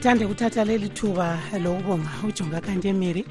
ngithande 0.00 0.24
ukuthatha 0.24 0.64
leli 0.64 0.88
thuba 0.88 1.38
lokubonga 1.64 2.10
ujonga 2.28 2.60
kanti 2.60 2.92
mary 2.92 3.22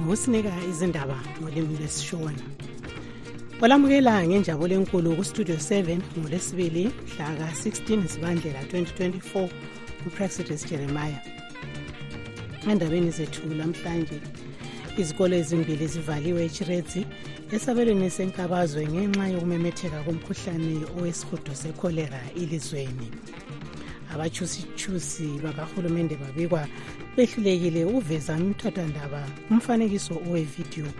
ngokusinika 0.00 0.52
izindaba 0.70 1.16
ngolimi 1.40 1.78
lesishona 1.80 2.44
kwalamukela 3.58 4.26
ngenjabulo 4.28 4.74
enkulu 4.74 5.16
kustudio 5.16 5.56
7 5.56 5.96
ngolwesibili 6.18 6.92
mhla 6.92 7.26
ka-16 7.38 8.06
zibandlela 8.12 8.60
2024 8.62 9.48
upraxidus 10.06 10.66
jeremiah. 10.68 11.22
Endabeni 12.68 13.10
zethu 13.10 13.48
lamhlanje 13.58 14.20
izikolo 15.00 15.36
ezimbili 15.36 15.86
zivaliwe 15.86 16.44
echiredzi 16.44 17.06
esabelweni 17.54 18.10
senkabazwe 18.10 18.82
ngenxa 18.92 19.32
yokumemetheka 19.34 20.04
komkhuhlane 20.04 20.84
owesihudo 20.96 21.52
sekholera 21.54 22.20
ilizweni 22.42 23.08
abachusichusi 24.12 25.28
bakahulumende 25.44 26.16
babikwa. 26.16 26.66
Behlulekile 27.16 27.84
uveza 27.84 28.34
umthathwandaba 28.36 29.22
umfanekiso 29.50 30.14
owevidiyo 30.26 30.90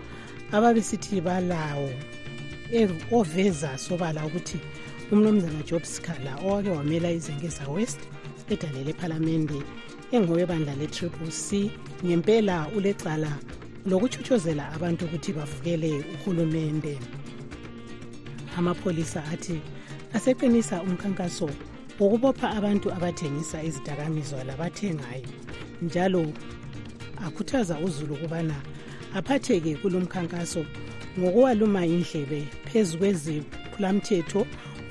ababesithi 0.51 1.21
balawo 1.21 1.89
oveza 3.11 3.77
sobala 3.77 4.25
ukuthi 4.25 4.59
umnumzana 5.11 5.63
job 5.63 5.83
scala 5.83 6.35
owake 6.43 6.69
wamela 6.69 7.11
izengeza 7.11 7.67
west 7.67 7.99
edalele 8.49 8.91
ephalamende 8.91 9.59
engowebandla 10.11 10.73
le-triple 10.79 11.31
c 11.31 11.71
ngempela 12.05 12.67
ulecala 12.77 13.31
lokuchuchozela 13.89 14.63
abantu 14.75 15.05
ukuthi 15.05 15.31
bavukele 15.33 15.91
uhulumende 16.13 16.99
amapholisa 18.57 19.23
athi 19.33 19.57
aseqinisa 20.13 20.83
umkhankaso 20.83 21.49
ukubopha 22.01 22.49
abantu 22.57 22.87
abathengisa 22.93 23.63
izidakamizwa 23.63 24.43
labathengayo 24.43 25.29
njalo 25.81 26.25
akhuthaza 27.25 27.79
uzulu 27.79 28.13
ukubana 28.13 28.55
aphatheke 29.17 29.75
kulo 29.75 29.99
mkhankaso 29.99 30.65
ngokuwaluma 31.19 31.85
indlebe 31.85 32.41
phezu 32.69 32.97
kweziphulamthetho 32.97 34.41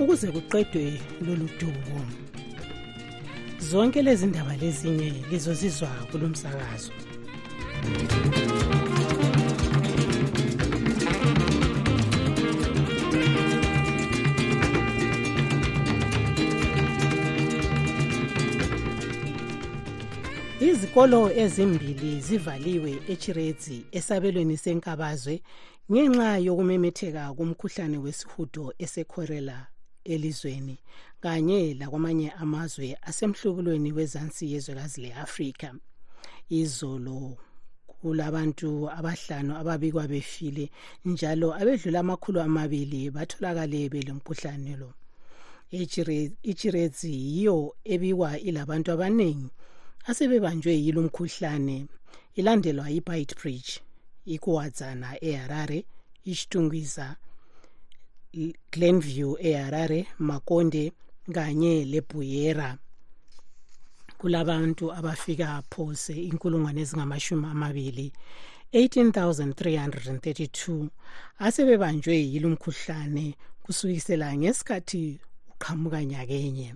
ukuze 0.00 0.26
kuqedwe 0.34 1.00
lolu 1.26 1.48
dubo. 1.58 1.98
Zonke 3.58 4.02
lezi 4.02 4.26
ndaba 4.26 4.56
lezinye 4.56 5.12
lizozizwa 5.30 5.88
kulo 6.10 6.28
msakazo 6.28 6.92
izikolo 20.90 21.30
ezimbili 21.42 22.20
zivaliwe 22.20 22.92
echiredzi 23.12 23.78
esabelweni 23.98 24.56
senkabazwe 24.56 25.34
ngenxa 25.90 26.30
yokumemetheka 26.46 27.22
komkhuhlane 27.36 27.98
wesihudo 28.04 28.64
esekhorela 28.84 29.56
elizweni 30.12 30.76
kanye 31.22 31.74
lakwamanye 31.78 32.28
amazwe 32.42 32.98
asemhlubulweni 33.08 33.90
wezansi 33.96 34.44
yezwekazi 34.52 35.00
le-afrika. 35.04 35.68
Izolo 36.60 37.38
kulabantu 37.86 38.90
abahlanu 38.98 39.52
ababikwa 39.60 40.08
befile 40.12 40.64
njalo 41.04 41.48
abedlula 41.60 42.00
amakhulu 42.00 42.40
amabili 42.40 43.10
batholakale 43.14 43.88
belomkhuhlane 43.92 44.74
lo. 44.80 44.90
Ichiredzi 46.50 47.12
yiyo 47.14 47.76
ebikwa 47.84 48.38
ilabantu 48.38 48.88
abaningi 48.92 49.50
asebebanjwe 50.08 50.72
yilo 50.84 51.02
mkhuhlane 51.02 51.86
ilandelwa 52.34 52.90
yi-bite 52.90 53.34
bridge 53.40 53.72
ikuwadzana 54.34 55.24
eharare 55.24 55.84
ishtungwiza 56.24 57.16
glenview 58.72 59.36
eharare 59.40 60.06
makonde 60.18 60.92
kanye 61.34 61.84
lebuyera. 61.84 62.78
Kulabantu 64.18 64.92
abafika 64.92 65.62
phose 65.70 66.12
inkulungwane 66.28 66.80
ezingamashumi 66.84 67.46
amabili 67.46 68.12
18332 68.72 70.88
asebebanjwe 71.38 72.14
yilo 72.32 72.48
mkhuhlane 72.54 73.34
kusukisela 73.62 74.36
ngesikhathi 74.36 75.20
uqhamuka 75.50 76.04
nyakenye. 76.04 76.74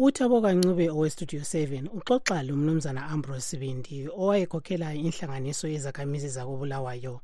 Uthabo 0.00 0.40
kancube 0.40 0.90
owestudio 0.90 1.40
7 1.40 1.88
uxoxa 1.98 2.42
lo 2.42 2.56
mnumzana 2.56 3.06
ambrose 3.12 3.40
sibindi 3.48 3.96
owayekhokhela 4.22 4.88
inhlanganiso 4.94 5.66
yezakhamizi 5.74 6.28
zakobulawayo 6.36 7.14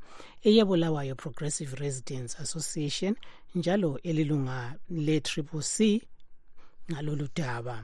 eyebulawayo 0.46 1.14
progressive 1.14 1.76
residence 1.76 2.32
association 2.44 3.14
njalo 3.54 3.90
elilunga 4.02 4.74
le-triple 4.90 5.62
c 5.62 6.02
ngalolu 6.90 7.28
daba. 7.36 7.76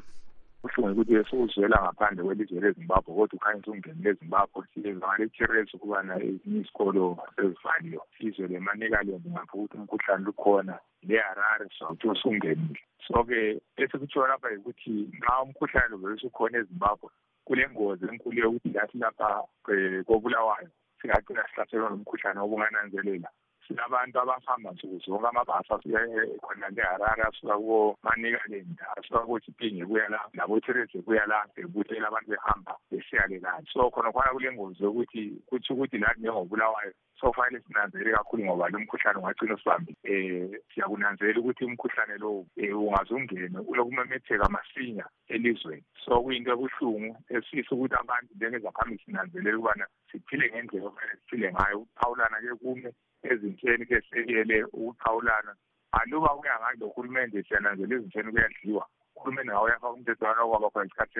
Kuhlungu 0.61 0.93
ukuthi 0.93 1.15
esukuzwela 1.15 1.77
ngaphandle 1.83 2.25
kwelizwe 2.25 2.61
lezimbabwe 2.61 3.11
kodwa 3.15 3.37
ukhanye 3.37 3.63
sungeni 3.65 4.03
lezimbabwe 4.05 4.61
sivangale-curious 4.71 5.75
ukubana 5.75 6.15
ezinye 6.27 6.61
izikolo 6.61 7.03
sezivaliwe. 7.35 8.05
Sizwe 8.17 8.47
lemanekalend 8.53 9.25
ngapho 9.33 9.55
ukuthi 9.57 9.77
umkhuhlane 9.77 10.25
lukhona 10.29 10.75
le-harare 11.09 11.67
sawuthi 11.79 12.07
usungenile. 12.09 12.81
So-ke 13.07 13.41
esikutshiwo 13.81 14.27
lapha 14.29 14.53
yikuthi 14.55 14.93
nxa 15.19 15.43
umkhuhlane 15.43 15.89
lo 15.91 15.97
vele 16.01 16.15
usukhona 16.15 16.59
ezimbabwe 16.59 17.11
kule 17.47 17.65
ngozi 17.73 18.05
enkulu 18.11 18.39
yokuthi 18.41 18.69
lathi 18.77 18.99
lapha 18.99 19.29
um 19.69 20.05
kobulawayo 20.07 20.71
singagcina 21.01 21.43
sihlaselwa 21.49 21.91
lomkhuhlane 21.91 22.41
obungananzelela 22.41 23.31
silabantu 23.71 24.21
abahamba 24.21 24.71
nsuku 24.73 24.99
zonke 24.99 25.27
amabhasi 25.29 25.73
asuka 25.73 26.01
khona 26.43 26.69
leharare 26.77 27.23
asuka 27.23 27.55
komanicaland 27.55 28.79
asuka 28.97 29.27
kochipinge 29.27 29.87
kuya 29.87 30.09
la 30.09 30.21
labotereze 30.35 30.99
kuya 31.07 31.27
la 31.27 31.47
bebuthela 31.55 32.09
abantu 32.09 32.31
behamba 32.31 32.73
besiyale 32.91 33.39
lani 33.39 33.67
so 33.73 33.91
khona 33.91 34.13
khona 34.13 34.35
kule 34.35 34.53
ngozi 34.53 34.83
yokuthi 34.85 35.23
kutsho 35.47 35.75
ukuthi 35.75 35.99
lathi 35.99 36.21
njengobulawayo 36.21 36.93
sofanele 37.21 37.63
sinanzelele 37.67 38.17
kakhulu 38.17 38.45
ngoba 38.45 38.69
lo 38.69 38.79
mkhuhlane 38.79 39.19
ungagcina 39.19 39.55
usibambile. 39.55 39.97
Um 40.09 40.55
siyakunanzelela 40.75 41.41
ukuthi 41.41 41.65
umkhuhlane 41.65 42.17
lowo 42.19 42.47
um 42.57 42.87
ungaze 42.89 43.15
ungene 43.15 43.59
ulokumemetheka 43.59 44.49
masinya 44.49 45.05
elizweni. 45.29 45.85
So 46.05 46.23
kuyinto 46.23 46.53
ebuhlungu 46.53 47.17
esisa 47.29 47.75
ukuthi 47.75 47.95
abantu 47.95 48.35
njengezakhamisi 48.35 49.05
sinanzelele 49.05 49.57
ukubana 49.57 49.87
siphile 50.13 50.49
ngendlela 50.51 50.87
ofanele 50.87 51.19
siphile 51.21 51.53
ngayo. 51.53 51.79
Ukuphawulana-ke 51.79 52.55
kume 52.63 52.91
ezintweni 53.23 53.87
ke 53.87 54.01
sekele 54.09 54.65
ukuqhawulana. 54.65 55.53
Aluba 55.93 56.29
kuya 56.29 56.61
ngalo 56.61 56.87
uhulumende 56.87 57.43
siyananzela 57.43 57.95
ezintweni 57.95 58.33
kuyadliwa. 58.33 58.85
Uhulumende 59.17 59.53
ngawo 59.53 59.67
uyafaka 59.67 59.93
umthethwana 59.93 60.41
okwaba 60.43 60.71
khona 60.71 60.87
isikhathi 60.87 61.15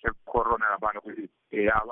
secorona 0.00 0.70
labantu 0.70 0.98
ukuthi 0.98 1.24
um 1.52 1.90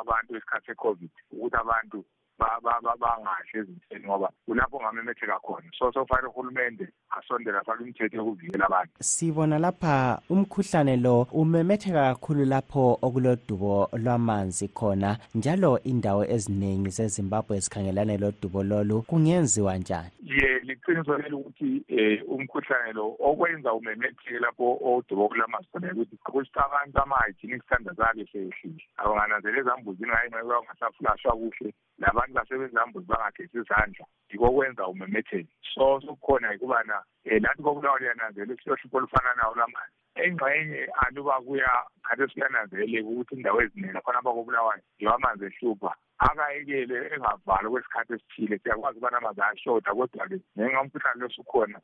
abantu 0.00 0.36
isikhathi 0.36 0.66
secovid 0.66 1.10
ukuthi 1.32 1.56
abantu 1.56 2.04
bangadli 2.38 3.58
ezintweni 3.60 4.06
ngoba 4.06 4.28
kulapho 4.44 4.76
ongamemetheka 4.76 5.38
khona. 5.40 5.68
So 5.78 5.92
sofanele 5.92 6.28
uhulumende 6.28 6.86
asondela 7.18 7.60
afake 7.60 7.82
imithetho 7.82 8.16
yokuvikela 8.16 8.66
abantu. 8.66 8.92
Sibona 9.00 9.58
lapha 9.58 10.20
umkhuhlane 10.30 10.96
lo 10.96 11.26
umemetheka 11.32 12.14
kakhulu 12.14 12.44
lapho 12.44 12.98
okulodubo 13.02 13.88
lwamanzi 13.92 14.68
khona 14.68 15.18
njalo 15.34 15.80
indawo 15.82 16.24
eziningi 16.24 16.90
zezimbabwe 16.90 17.60
zikhangelane 17.60 18.18
lodubo 18.18 18.62
lolu 18.62 19.02
kungenziwa 19.02 19.76
njani? 19.76 20.10
Ye 20.22 20.58
liqiniso 20.58 21.18
leli 21.18 21.34
ukuthi 21.34 21.84
um 22.28 22.40
umkhuhlane 22.40 22.92
lo 22.92 23.16
okwenza 23.18 23.72
umemetheke 23.72 24.38
lapho 24.38 24.78
odubo 24.82 25.28
kulamanzi 25.28 25.68
khona 25.72 25.92
ukuthi 25.92 26.16
ukuthi 26.28 26.50
abantu 26.54 26.98
ama-hygienic 27.02 27.62
standards 27.64 28.00
abe 28.00 28.26
seyehlile 28.32 28.84
abangananzela 28.96 29.58
ezambuzini 29.58 30.10
ngayinxa 30.10 30.60
ungasaflashwa 30.60 31.32
kuhle 31.32 31.74
labantu 31.98 32.34
basebenzambuzi 32.34 33.06
bangagesi 33.06 33.58
izandla 33.58 34.04
yiko 34.30 34.50
kwenza 34.50 34.86
umemetheke. 34.86 35.48
So 35.74 36.00
sokukhona 36.00 36.52
yikubana 36.52 37.01
um 37.30 37.38
nathi 37.42 37.62
kobulawa 37.62 37.98
liyananzela 37.98 38.54
isiyohlupho 38.54 38.96
olufananayo 38.96 39.54
lwamanzi 39.54 39.96
engxenye 40.14 40.80
aluba 41.02 41.40
kuya 41.46 41.70
khathi 42.04 42.24
siyananzeleka 42.34 43.08
ukuthi 43.08 43.34
indawo 43.34 43.62
eziningi 43.62 43.94
lakhona 43.94 44.18
abakobulawayo 44.18 44.82
yiwo 44.98 45.14
amanzi 45.14 45.44
ehlupha. 45.46 45.92
Akayekele 46.28 46.96
engavalwa 47.14 47.70
kwesikhathi 47.70 48.12
esithile. 48.14 48.58
Siyakwazi 48.58 48.98
ukubana 48.98 49.18
amanzi 49.18 49.40
ayashoda 49.42 49.90
kodwa-ke 49.94 50.36
ngenxa 50.56 50.80
umkhuhlane 50.82 51.20
losukhona 51.22 51.78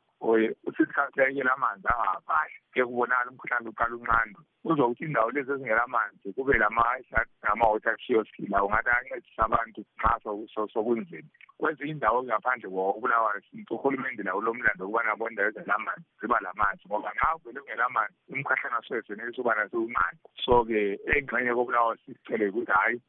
usisikhathi 0.67 1.15
sayekele 1.15 1.51
amanzi 1.51 1.87
angavali 1.87 2.55
ke 2.73 2.85
kubonakala 2.85 3.31
umkhuhlane 3.31 3.69
uqala 3.69 3.95
unqandwe. 3.95 4.41
Uzokuthi 4.63 5.03
indawo 5.05 5.31
lezi 5.31 5.51
ezingelamanzi 5.51 6.33
kube 6.35 6.57
nama-water 6.57 7.95
kioski 7.97 8.47
lawo 8.47 8.69
ngathi 8.69 8.89
ayancedisa 8.89 9.43
abantu 9.45 9.81
nxa 9.97 10.67
sokunzima. 10.73 11.29
Kwezinye 11.59 11.91
indawo 11.91 12.23
ngaphandle 12.23 12.69
kokubulawayo 12.69 13.41
uhulumende 13.69 14.23
lawo 14.23 14.41
lomlando 14.41 14.85
ukubana 14.85 15.15
bona 15.15 15.31
indawo 15.31 15.49
ezingelamanzi 15.49 16.05
ziba 16.21 16.39
lamanzi 16.39 16.83
ngoba 16.87 17.11
nxa 17.15 17.35
uvele 17.35 17.59
ungelamanzi 17.59 18.15
umkhahlane 18.31 18.75
asuwezenelisa 18.79 19.41
ukubana 19.41 19.69
siwunqande 19.69 20.19
so-ke 20.43 20.99
engxenye 21.13 21.51
kobulawayo 21.53 21.95
sicele 22.03 22.49
ukuthi 22.49 22.71
hhayi 22.71 23.01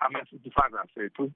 ama-city 0.00 0.50
fathers 0.50 0.96
ethu 0.96 1.32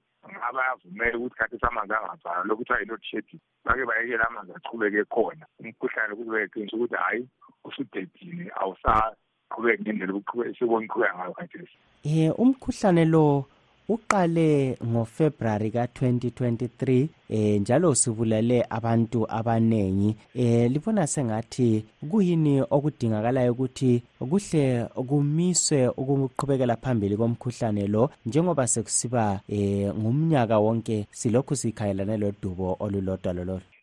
abayavumela 0.47 1.17
ukuthi 1.17 1.35
khathi 1.35 1.57
samanzi 1.59 1.93
angavalwa 1.93 2.45
lokhu 2.45 2.57
kuthiwa 2.63 2.79
yi-load 2.79 3.03
shedding. 3.03 3.41
Bake 3.65 3.85
bayekela 3.85 4.27
amanzi 4.27 4.51
achubeke 4.55 5.03
khona. 5.05 5.45
Umkhuhlane 5.59 6.15
kuze 6.15 6.29
beqinisa 6.31 6.75
ukuthi 6.77 6.95
hhayi 6.95 7.27
usudedile 7.63 8.51
awusaqhubeki 8.59 9.83
ngendlela 9.83 10.53
sibona 10.57 10.85
iqhubeka 10.85 11.15
ngayo 11.17 11.33
khathesi. 11.33 11.77
Um 12.05 12.31
umkhuhlane 12.41 13.05
lo 13.05 13.45
uqale 13.89 14.77
ngofebruwari 14.85 15.71
ka-2023 15.71 17.07
eh 17.29 17.61
njalo 17.61 17.95
sibulale 17.95 18.65
abantu 18.69 19.25
abanengi. 19.31 20.15
Eh 20.35 20.71
libona 20.71 21.07
sengathi 21.07 21.85
kuyini 22.09 22.61
okudingakalayo 22.61 23.51
ukuthi 23.51 24.03
kuhle 24.19 24.85
kumiswe 25.07 25.87
ukuqhubekela 25.87 26.75
phambili 26.75 27.17
komkhuhlane 27.17 27.87
lo 27.87 28.09
njengoba 28.25 28.67
sekusiba 28.67 29.41
eh 29.49 29.93
ngumnyaka 29.93 30.59
wonke 30.59 31.07
silokhu 31.11 31.55
sikhayelane 31.55 32.17
lodubo 32.17 32.77
olulodwa 32.79 33.33
lololo 33.33 33.74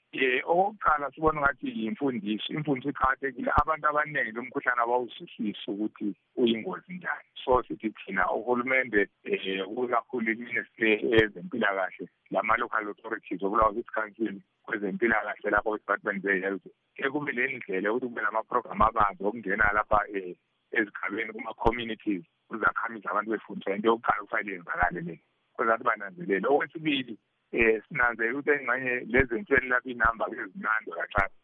okokuqala 0.53 1.11
sibona 1.11 1.41
ngathi 1.41 1.69
yimfundiso. 1.79 2.53
Imfundiso 2.53 2.89
iqakathekile. 2.91 3.51
Abantu 3.61 3.89
abaningi 3.89 4.33
lo 4.33 4.43
mkhuhlane 4.43 4.83
abawuzwisisi 4.83 5.71
ukuthi 5.71 6.15
uyingozi 6.37 6.93
njani. 6.95 7.29
So 7.45 7.63
sithi 7.63 7.91
thina 7.91 8.31
uhulumende 8.31 9.09
um 9.25 9.89
kakhulu 9.89 10.33
iministry 10.33 10.91
yezempilakahle 11.13 12.09
lama-local 12.31 12.89
authorities 12.89 13.43
okulawa 13.43 13.75
city 13.75 13.91
council 13.95 14.35
kwezempilakahle 14.65 15.51
lapho 15.51 15.71
kwi-department 15.71 16.23
ze-health 16.23 16.67
ekube 16.97 17.33
le 17.33 17.57
ndlela 17.57 17.89
yokuthi 17.89 18.07
kube 18.07 18.23
nama-program 18.23 18.83
abanzi 18.83 19.25
okungena 19.25 19.73
lapha 19.73 20.01
um 20.15 20.35
ezigabeni 20.73 21.33
kuma-communities 21.33 22.25
kuzakhamizi 22.49 23.09
abantu 23.09 23.31
befundiswa 23.31 23.75
into 23.75 23.89
yokuqala 23.89 24.23
kufanele 24.23 24.53
yenzakale 24.53 25.01
le 25.01 25.21
kwezathi 25.55 25.85
bananzelele. 25.85 26.47
Okwesibili 26.49 27.19
um 27.53 27.81
sinanzele 27.89 28.33
ukuthi 28.33 28.51
engxenye 28.51 28.95
lezi 29.13 29.35
nsweni 29.41 29.69
lapho 29.69 29.89
inamba 29.89 30.25
kezinando 30.31 30.91
kancane 30.93 31.35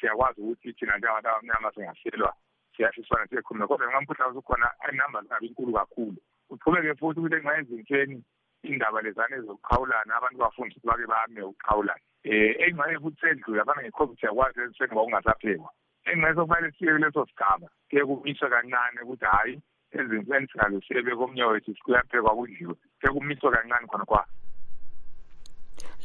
siyakwazi 0.00 0.40
ukuthi 0.40 0.72
thina 0.72 0.96
njengabantu 0.96 1.28
abamnyama 1.28 1.72
singahlelwa 1.74 2.32
siyashiswana 2.76 3.26
siyekhuluma 3.26 3.66
kodwa 3.66 3.86
nxa 3.86 3.98
umkhuhlane 3.98 4.32
usukhona 4.32 4.68
inamba 4.92 5.22
zingabi 5.22 5.48
nkulu 5.48 5.72
kakhulu. 5.72 6.16
Uqhubeke 6.50 6.94
futhi 6.94 7.20
ukuthi 7.20 7.36
engxenye 7.36 7.60
ezinsweni 7.60 8.24
indaba 8.62 9.02
lezane 9.02 9.36
zokuqhawulana 9.46 10.16
abantu 10.16 10.38
bafundisa 10.38 10.80
ukuthi 10.80 10.88
bake 10.88 11.06
bame 11.12 11.42
ukuqhawulana 11.42 12.02
um 12.24 12.54
engxenye 12.64 12.98
futhi 13.02 13.20
sendlula 13.20 13.62
abana 13.62 13.82
nge-covid 13.82 14.18
siyakwazi 14.18 14.60
ezisweni 14.60 14.92
ngoba 14.92 15.04
kungasaphekwa. 15.04 15.70
Engxenye 16.08 16.34
sokufanele 16.34 16.72
siye 16.72 16.92
kuleso 16.92 17.26
sigaba 17.26 17.68
kuye 17.88 18.02
kumiswe 18.06 18.48
kancane 18.50 19.00
ukuthi 19.02 19.24
hhayi 19.24 19.54
ezinsweni 19.92 20.46
singaze 20.48 20.80
siyebe 20.86 21.16
komnye 21.18 21.44
wethu 21.44 21.74
kuyaphekwa 21.84 22.36
kudliwe. 22.36 22.74
Kuye 23.00 23.12
kumiswe 23.12 23.50
kancane 23.50 23.86
khona 23.86 24.04
kwa. 24.04 24.26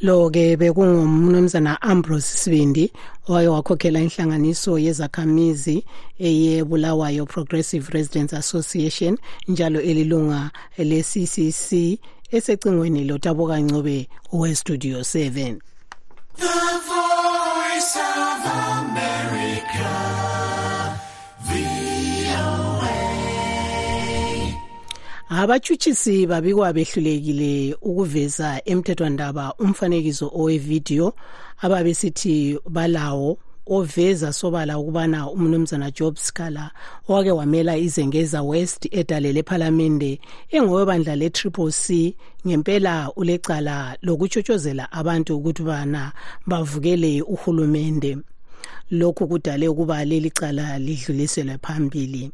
Lo 0.00 0.30
ke 0.30 0.56
bekungumnumzana 0.56 1.82
Ambrose 1.82 2.36
Sibindi 2.36 2.92
owaye 3.28 3.48
wakhokhela 3.48 4.00
inhlanganiso 4.00 4.78
yezakhamizi 4.78 5.84
eyebulawayo 6.18 7.26
Progressive 7.26 7.90
Residents 7.92 8.34
Association 8.34 9.18
njalo 9.48 9.80
elilunga 9.80 10.50
le-CCC 10.78 11.98
esecingweni 12.30 13.04
lotaboka 13.04 13.58
Ncube 13.60 14.08
we 14.32 14.54
Studio 14.54 15.00
7 15.00 15.58
The 16.36 16.46
Voice 16.88 18.07
abatshutshisi 25.40 26.26
babikwa 26.26 26.72
behlulekile 26.72 27.76
ukuveza 27.88 28.48
emthethwandaba 28.72 29.54
umfanekiso 29.64 30.26
owevidiyo 30.38 31.08
ababesithi 31.64 32.58
balawo 32.74 33.38
oveza 33.76 34.32
sobala 34.32 34.78
ukubana 34.78 35.30
umnumzana 35.30 35.90
job 35.90 36.16
scala 36.16 36.70
owake 37.08 37.30
wamela 37.30 37.76
izengeza 37.76 38.42
west 38.42 38.82
edalele 38.90 39.40
ephalamende 39.40 40.20
engowebandla 40.56 41.14
le-triple 41.20 41.70
c 41.82 42.16
ngempela 42.46 42.94
ulecala 43.20 43.96
lokutshotshozela 44.02 44.84
abantu 44.92 45.30
ukuthi 45.38 45.62
bana 45.62 46.12
bavukele 46.46 47.22
uhulumende. 47.22 48.18
Lokhu 48.90 49.28
kudale 49.28 49.68
ukuba 49.68 50.04
leli 50.04 50.30
cala 50.30 50.78
lidluliselwe 50.78 51.58
phambili. 51.64 52.32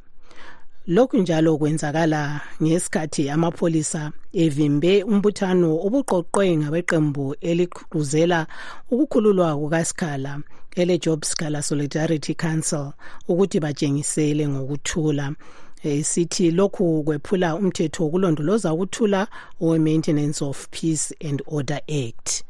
Lokhu 0.86 1.16
njalo 1.19 1.58
kwenzakala 1.58 2.40
ngesikhathi 2.62 3.31
amapholisa 3.31 4.12
evimbe 4.32 5.02
umbuthano 5.02 5.70
obuqoqwe 5.86 6.56
ngabeqembu 6.60 7.25
eliqhuzela 7.40 8.46
ukukhululwa 8.92 9.56
kukasikhala 9.60 10.32
ele-job 10.76 11.25
scala 11.25 11.62
solidarity 11.62 12.34
council 12.34 12.92
ukuthi 13.28 13.60
batshengisele 13.60 14.48
ngokuthula. 14.48 15.32
Sithi 16.02 16.50
lokhu 16.50 17.02
kwephula 17.02 17.56
umthetho 17.56 18.04
wokulondoloza 18.04 18.73
ukuthula 18.73 19.28
owe-maintenance 19.61 20.42
of 20.44 20.68
peace 20.70 21.14
and 21.28 21.42
order 21.47 21.80
act. 21.88 22.44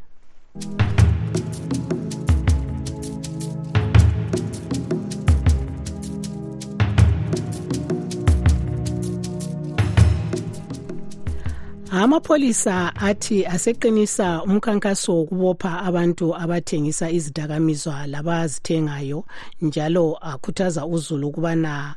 Amapholisa 12.03 12.97
athi 12.97 13.47
aseqinisa 13.47 14.43
umkhankaso 14.43 15.11
wokubopha 15.19 15.83
abantu 15.89 16.27
abathengisa 16.43 17.11
izidakamizwa 17.11 18.07
labazithengayo 18.07 19.25
njalo 19.63 20.19
akhuthaza 20.21 20.87
uzulu 20.87 21.29
ukubana 21.29 21.95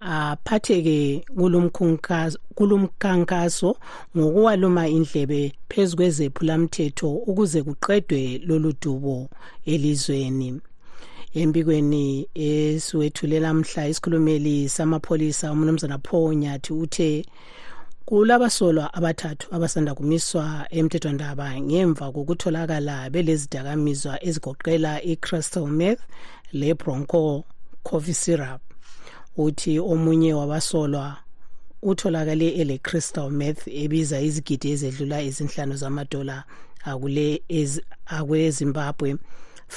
aphatheke 0.00 1.24
kulumkhankaso 2.54 3.76
ngokuwaluma 4.16 4.88
indlebe 4.88 5.52
phezu 5.68 5.96
kwezephulamthetho 5.96 7.10
ukuze 7.30 7.62
kuqedwe 7.62 8.40
lolu 8.46 8.72
dubo 8.82 9.28
elizweni. 9.66 10.60
Embikweni 11.34 12.28
esiwethulela 12.34 13.54
mhla 13.54 13.88
isikhulumeli 13.88 14.68
samapholisa 14.68 15.52
umnumzana 15.52 15.98
paul 15.98 16.34
nyathi 16.34 16.72
uthe 16.72 17.24
kulabasolwa 18.08 18.94
abathathu 18.94 19.46
abasanda 19.56 19.94
kumiswa 19.94 20.44
emthethwandaba 20.78 21.46
ngemva 21.60 22.06
kokutholakala 22.14 22.96
belezidakamizwa 23.12 24.14
ezigoqela 24.28 24.92
i-crystal 25.12 25.66
meth 25.80 26.00
le-bronco 26.60 27.44
coffee 27.88 28.18
syrup 28.22 28.62
uthi 29.44 29.72
omunye 29.92 30.32
wabasolwa 30.40 31.06
utholakale 31.82 32.48
ele-crystal 32.60 33.28
meth 33.40 33.62
ebiza 33.82 34.16
izigidi 34.28 34.66
ezedlula 34.74 35.22
izinhlanu 35.28 35.74
zamadola 35.82 36.36
akwezimbabwe 38.16 39.08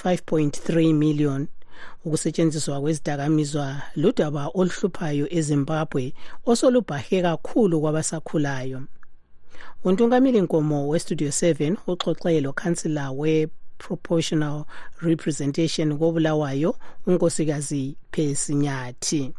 5.3 0.03 0.93
million 0.93 1.47
ukusetshenziswa 2.05 2.81
kwezidakamizwa 2.81 3.67
ludaba 3.95 4.43
oluhluphayo 4.59 5.25
ezimbabwe 5.37 6.13
osolubhahe 6.45 7.21
kakhulu 7.21 7.81
kwabasakhulayo. 7.81 8.81
Untungameli 9.83 10.41
nkomo 10.41 10.87
westudio 10.87 11.29
7 11.29 11.75
uxoxe 11.87 12.41
lokhansila 12.41 13.11
we-proportional 13.11 14.65
representation 15.01 15.97
kobulawayo 15.97 16.75
unkosikazi 17.07 17.95
phesinyathi. 18.11 19.33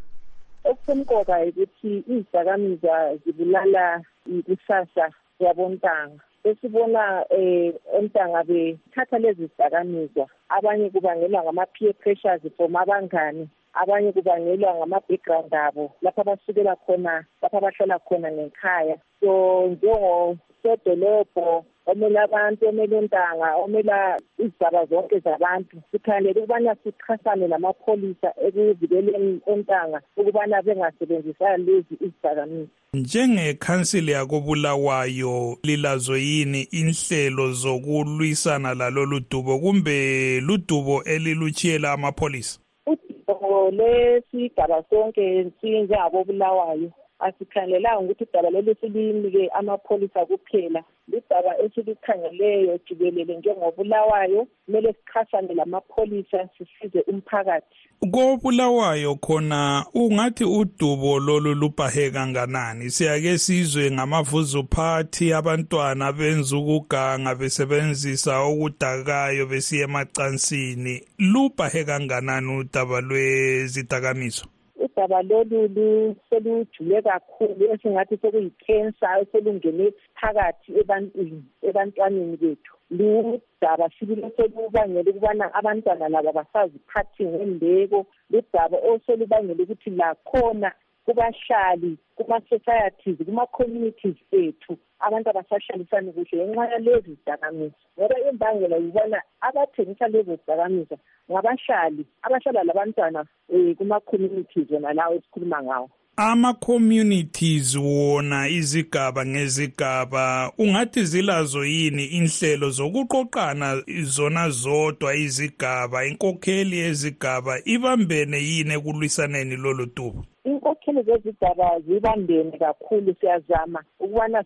Okusemqoka 0.65 1.37
ukuthi 1.49 2.05
izidakamizwa 2.13 3.17
zibulala 3.25 4.05
ikusasa 4.27 5.11
yabontanga. 5.39 6.23
Esibona 6.45 7.25
eh 7.31 7.75
ontanga 7.93 8.43
bethatha 8.45 9.19
lezi 9.19 9.47
zidakamizwa. 9.47 10.27
Abanye 10.49 10.91
kubangelwa 10.91 11.43
ngama-peer 11.43 11.95
pressures 11.95 12.43
from 12.57 12.77
abangani 12.77 13.49
abanye 13.75 14.13
kubangelwa 14.13 14.75
ngama-background 14.75 15.55
abo 15.55 15.93
lapho 16.03 16.21
abasukela 16.21 16.77
khona 16.77 17.25
lapho 17.43 17.57
abahlala 17.59 17.99
khona 17.99 18.33
ngekhaya. 18.33 18.97
So 19.21 19.67
njengosedolobho 19.69 21.65
omele 21.87 22.19
abantu 22.19 22.69
omele 22.69 22.97
ontanga 22.97 23.57
omela 23.57 24.21
izigaba 24.39 24.87
zonke 24.87 25.19
zabantu 25.19 25.77
sikhangelele 25.91 26.41
ukubana 26.41 26.77
sichasane 26.83 27.49
namapholisa 27.49 28.29
ekuvikeleni 28.47 29.41
ontanga 29.47 30.01
ukubana 30.17 30.63
bengasebenzisa 30.63 31.57
lezi 31.57 31.95
izidakamizwa 32.01 32.83
njengekhansili 32.95 34.13
yakobulawayo 34.13 35.59
lilazo 35.63 36.17
yini 36.17 36.63
inhlelo 36.63 37.53
zokulwisana 37.53 38.75
lalolu 38.75 39.21
dubo 39.31 39.59
kumbe 39.59 40.41
ludubo 40.41 41.05
elilutshiyela 41.05 41.93
amapholisa? 41.93 42.61
Udubo 42.87 43.71
lesigaba 43.71 44.85
sonke 44.91 45.51
sinjengabobulawayo 45.61 46.91
asikhangelanga 47.23 47.99
ukuthi 47.99 48.25
idaba 48.25 48.51
leli 48.51 48.75
silinike 48.81 49.49
amapholisa 49.49 50.27
kuphela. 50.27 50.85
Lidaba 51.09 51.59
esilikhangeleyo 51.59 52.79
jikelele 52.89 53.37
njengobulawayo 53.37 54.47
kumele 54.67 54.93
sichasane 54.93 55.55
lamapholisa 55.55 56.49
sisize 56.59 57.01
umphakathi. 57.01 57.77
Kobulawayo 58.11 59.15
khona 59.15 59.87
ungathi 59.95 60.45
udubo 60.45 61.19
lolu 61.21 61.55
lubhahe 61.55 62.11
kanganani? 62.11 62.91
Siyake 62.91 63.39
sizwe 63.39 63.91
ngamavuzu 63.91 64.65
phathi 64.71 65.33
abantwana 65.33 66.13
benza 66.13 66.57
ukuganga 66.57 67.35
besebenzisa 67.35 68.41
okudakayo 68.41 69.47
besiya 69.47 69.85
emacansini. 69.85 71.03
Lubhahe 71.19 71.85
kanganani 71.85 72.59
udaba 72.59 73.01
lwezidakamizwa 73.01 74.52
udaba 74.97 75.23
lolu 75.23 76.17
selujule 76.31 77.03
kakhulu 77.03 77.73
esingathi 77.73 78.17
sekuyikhensa 78.17 79.21
eselungene 79.21 79.93
phakathi 80.21 80.79
ebantwini 80.81 81.43
ebantwaneni 81.63 82.37
bethu. 82.37 82.75
Ludaba 82.91 83.89
sibili 83.99 84.23
oselubangela 84.25 85.11
ukubana 85.11 85.55
abantwana 85.55 86.09
laba 86.09 86.33
basaziphathi 86.33 87.25
ngembeko. 87.25 88.07
Ludaba 88.31 88.77
oselubangela 88.79 89.63
ukuthi 89.63 89.91
lakhona 89.91 90.73
kubahlali 91.05 91.97
kuma-societies 92.17 93.19
kuma-communities 93.27 94.17
ethu 94.33 94.77
abantu 95.01 95.31
abasahlalisani 95.31 96.13
kuhle 96.13 96.47
ngenxa 96.47 96.73
yalezi 96.73 97.11
zidakamizwa. 97.15 97.79
Ngoba 97.99 98.15
imbangela 98.31 98.77
yibona 98.77 99.23
abathengisa 99.41 100.09
lezo 100.09 100.37
zidakamizwa 100.37 100.99
ngabahlali 101.31 102.07
abahlala 102.23 102.65
labantwana 102.65 103.25
um 103.49 103.75
kuma-communities 103.75 104.71
wona 104.71 104.93
lawo 104.93 105.15
esikhuluma 105.15 105.63
ngawo. 105.63 105.91
Ama-communities 106.17 107.77
wona 107.77 108.49
izigaba 108.49 109.27
ngezigaba 109.27 110.53
ungathi 110.59 111.05
zilazo 111.05 111.65
yini 111.65 112.05
inhlelo 112.05 112.71
zokuqoqana 112.71 113.83
zona 114.03 114.51
zodwa 114.51 115.15
izigaba 115.15 116.07
inkokheli 116.07 116.79
yezigaba 116.79 117.59
ibambene 117.65 118.39
yini 118.39 118.73
ekulwisaneni 118.75 119.57
lolu 119.57 119.87
dubo? 119.97 120.25
Inkokheli 120.45 121.03
zezigaba 121.03 121.81
zibambene 121.81 122.59
kakhulu 122.59 123.15
siyazama 123.21 123.81
ukubana 124.01 124.45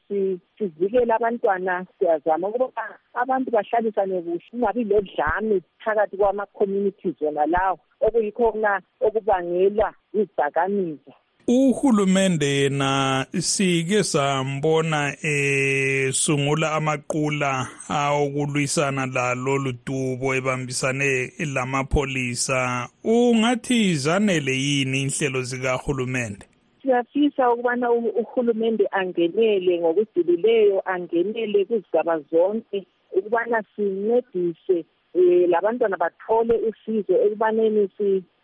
sivikele 0.58 1.12
abantwana 1.14 1.86
siyazama 1.98 2.48
ukuba 2.48 2.84
abantu 3.14 3.50
bahlalisane 3.50 4.22
kuhle 4.22 4.40
kungabi 4.50 4.84
lodlame 4.84 5.56
phakathi 5.82 6.16
kwama-communities 6.16 7.20
wona 7.20 7.46
lawo. 7.46 7.78
Okuyikho 8.00 8.52
kona 8.52 8.72
okubangelwa 9.00 9.88
izidakamizwa 10.12 11.14
uhulumende 11.48 12.46
yena 12.46 13.26
sike 13.38 14.02
sambona 14.02 15.16
esungula 15.22 16.72
amaqula 16.72 17.68
awokulwisana 17.88 19.06
lalolu 19.06 19.72
dubo 19.86 20.34
ebambisane 20.34 21.32
lamapholisa. 21.54 22.88
Ungathi 23.04 23.94
zanele 23.94 24.52
yini 24.52 25.02
inhlelo 25.02 25.42
zikahulumende? 25.42 26.46
Siyafisa 26.82 27.50
ukubana 27.50 27.90
uhulumende 27.92 28.88
angenele 28.90 29.80
ngokujulileyo 29.80 30.82
angenele 30.84 31.64
kuzigaba 31.64 32.20
zonke 32.30 32.86
ukubana 33.12 33.62
sincedise 33.76 34.84
um 35.14 35.50
labantwana 35.50 35.96
bathole 35.96 36.54
usizo 36.54 37.14
ekubaneni 37.24 37.88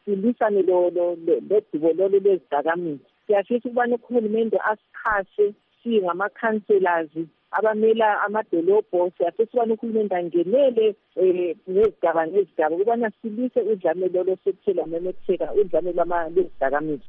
silwisane 0.05 0.63
lodubo 0.63 1.93
lolu 1.97 2.21
lwezidakamizwa 2.21 3.13
siyafisa 3.27 3.69
ukubana 3.69 3.97
uhulumende 3.97 4.59
asixhase 4.59 5.55
singama-councillors 5.83 7.11
abamela 7.51 8.23
amadolobho. 8.23 9.13
Siyafisa 9.17 9.43
ukubana 9.43 9.75
uhulumende 9.75 10.17
angenele 10.17 10.95
um 11.17 11.55
ngezigaba 11.71 12.27
ngezigaba 12.27 12.77
ukubana 12.77 13.13
silwise 13.23 13.61
udlame 13.61 14.09
lolo 14.09 14.37
sekuthela 14.45 14.87
memetheka 14.87 15.53
udlame 15.55 15.93
lwezidakamizwa. 15.93 17.09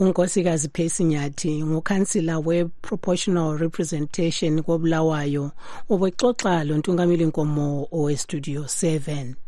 Unkosikazi 0.00 0.68
phesinyathi 0.68 1.64
ngukhansila 1.64 2.38
we-proportional 2.38 3.58
representation 3.58 4.62
kobulawayo 4.62 5.50
ubexoxa 5.88 6.64
lontungameli 6.64 7.24
nkomo 7.24 7.88
owestudio 7.92 8.62
7 8.62 9.45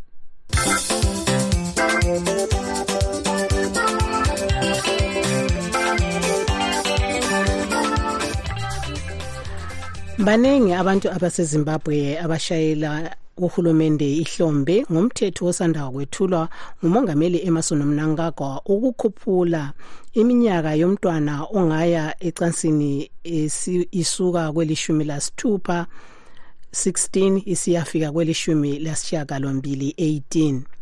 baningi 10.18 10.72
abantu 10.72 11.06
abasezimbabwe 11.16 12.18
abashayela 12.24 13.16
uhulumende 13.36 14.08
ihlombe 14.22 14.84
ngomthetho 14.92 15.46
osanda 15.46 15.90
kwethulwa 15.90 16.48
ngumongameli 16.80 17.38
emerson 17.48 17.82
mnangagwa 17.82 18.50
ukukhuphula 18.72 19.72
iminyaka 20.20 20.74
yomntwana 20.80 21.32
ongaya 21.58 22.04
ecansini 22.28 23.10
isuka 24.00 24.52
kwelishumi 24.52 25.04
lasithupha 25.04 25.86
16 26.72 27.42
isiyafika 27.46 28.12
kwelishumi 28.12 28.78
lasishiyagalombili 28.78 29.94
18 29.98 30.77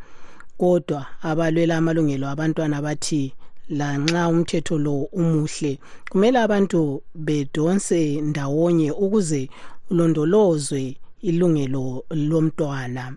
kodwa 0.59 1.07
abalwela 1.23 1.77
amalungelo 1.77 2.27
abantwana 2.29 2.83
bathi 2.83 3.33
lanxa 3.79 4.29
umthetho 4.29 4.79
lo 4.79 4.95
umuhle 5.21 5.79
kumele 6.11 6.39
abantu 6.39 7.03
bedonse 7.15 8.21
ndawonye 8.29 8.91
ukuze 9.05 9.51
ulondolozwe 9.91 10.97
ilungelo 11.23 12.05
lomntwana. 12.11 13.17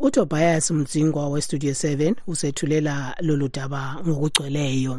Utobias 0.00 0.70
mdzingwa 0.70 1.28
westudio 1.28 1.72
7 1.72 2.14
usethulela 2.26 3.16
lolu 3.20 3.48
daba 3.48 3.82
ngokugcweleyo. 4.06 4.94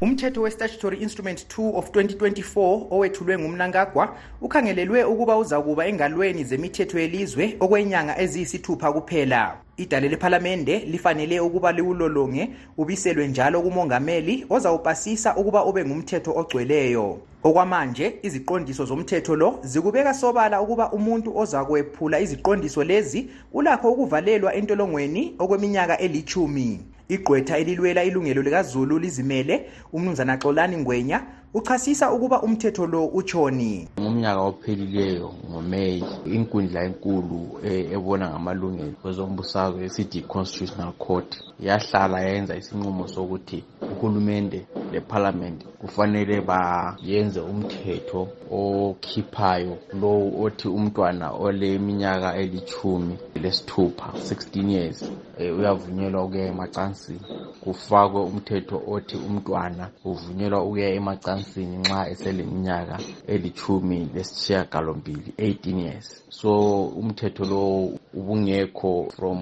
Umthetho 0.00 0.42
we-statutory 0.42 0.98
instrument 0.98 1.46
2 1.58 1.78
of 1.78 1.90
2024 1.90 2.86
owethulwe 2.90 3.38
ngumnangagwa 3.38 4.16
ukhangelelwe 4.40 5.04
ukuba 5.04 5.36
uzakuba 5.38 5.86
engalweni 5.86 6.44
zemithetho 6.44 6.98
yelizwe 6.98 7.56
okwenyanga 7.60 8.18
eziyisithupha 8.18 8.92
kuphela. 8.92 9.56
Idale 9.76 10.08
lephalamende 10.08 10.78
lifanele 10.78 11.40
ukuba 11.40 11.72
liwulolonge 11.72 12.50
ubiselwe 12.78 13.28
njalo 13.28 13.62
kumongameli 13.62 14.46
ozawupasisa 14.50 15.36
ukuba 15.36 15.64
ube 15.64 15.84
ngumthetho 15.84 16.32
ogcweleyo. 16.36 17.18
Okwamanje 17.42 18.18
iziqondiso 18.22 18.84
zomthetho 18.84 19.36
lo 19.36 19.58
zikubeka 19.62 20.14
sobala 20.14 20.60
ukuba 20.60 20.92
umuntu 20.92 21.38
ozakwephula 21.38 22.20
iziqondiso 22.20 22.84
lezi 22.84 23.30
ulakho 23.52 23.92
ukuvalelwa 23.92 24.54
entolongweni 24.54 25.34
okweminyaka 25.38 25.98
elithumi 25.98 26.80
igqwetha 27.08 27.58
elilwela 27.58 28.04
ilungelo 28.04 28.42
likazulu 28.42 28.98
lizimele 28.98 29.70
umnumzana 29.92 30.38
xolani 30.38 30.76
ngwenya 30.76 31.22
uchasisa 31.54 32.12
ukuba 32.12 32.42
umthetho 32.42 32.86
lo 32.86 33.06
utshoni. 33.06 33.88
Ngomnyaka 34.00 34.40
ophelileyo 34.40 35.32
ngomeyi 35.50 36.04
inkundla 36.24 36.84
enkulu 36.84 37.60
e, 37.64 37.88
ebona 37.94 38.30
ngamalungelo 38.30 38.92
kwezombusazwe 39.02 39.84
esithi 39.84 40.20
constitutional 40.20 40.92
court 40.92 41.30
yahlala 41.60 42.20
yenza 42.20 42.56
isinqumo 42.56 43.08
sokuthi 43.08 43.64
uhulumende 43.92 44.66
lephalamende 44.92 45.64
kufanele 45.86 46.40
bayenze 46.40 47.40
umthetho 47.40 48.28
okhiphayo 48.50 49.74
lowu 50.00 50.42
othi 50.44 50.68
umntwana 50.68 51.26
oleminyaka 51.30 52.36
elithumi 52.42 53.14
lesithupha 53.42 54.08
16 54.12 54.70
years 54.70 54.98
e, 55.38 55.50
uyavunyelwa 55.50 56.24
ukuya 56.24 56.46
emacansini. 56.46 57.20
Kufakwe 57.60 58.20
umthetho 58.22 58.82
othi 58.94 59.16
umntwana 59.16 59.84
uvunyelwa 60.04 60.62
ukuya 60.64 60.88
emacansini 60.98 61.76
nxa 61.76 62.08
eseleminyaka 62.12 62.96
elithumi 63.26 64.08
lesitshiyagalombili 64.14 65.32
18 65.38 65.78
years. 65.86 66.22
So 66.28 66.50
umthetho 66.86 67.44
lo 67.44 67.90
ubungekho 68.14 69.08
from 69.16 69.38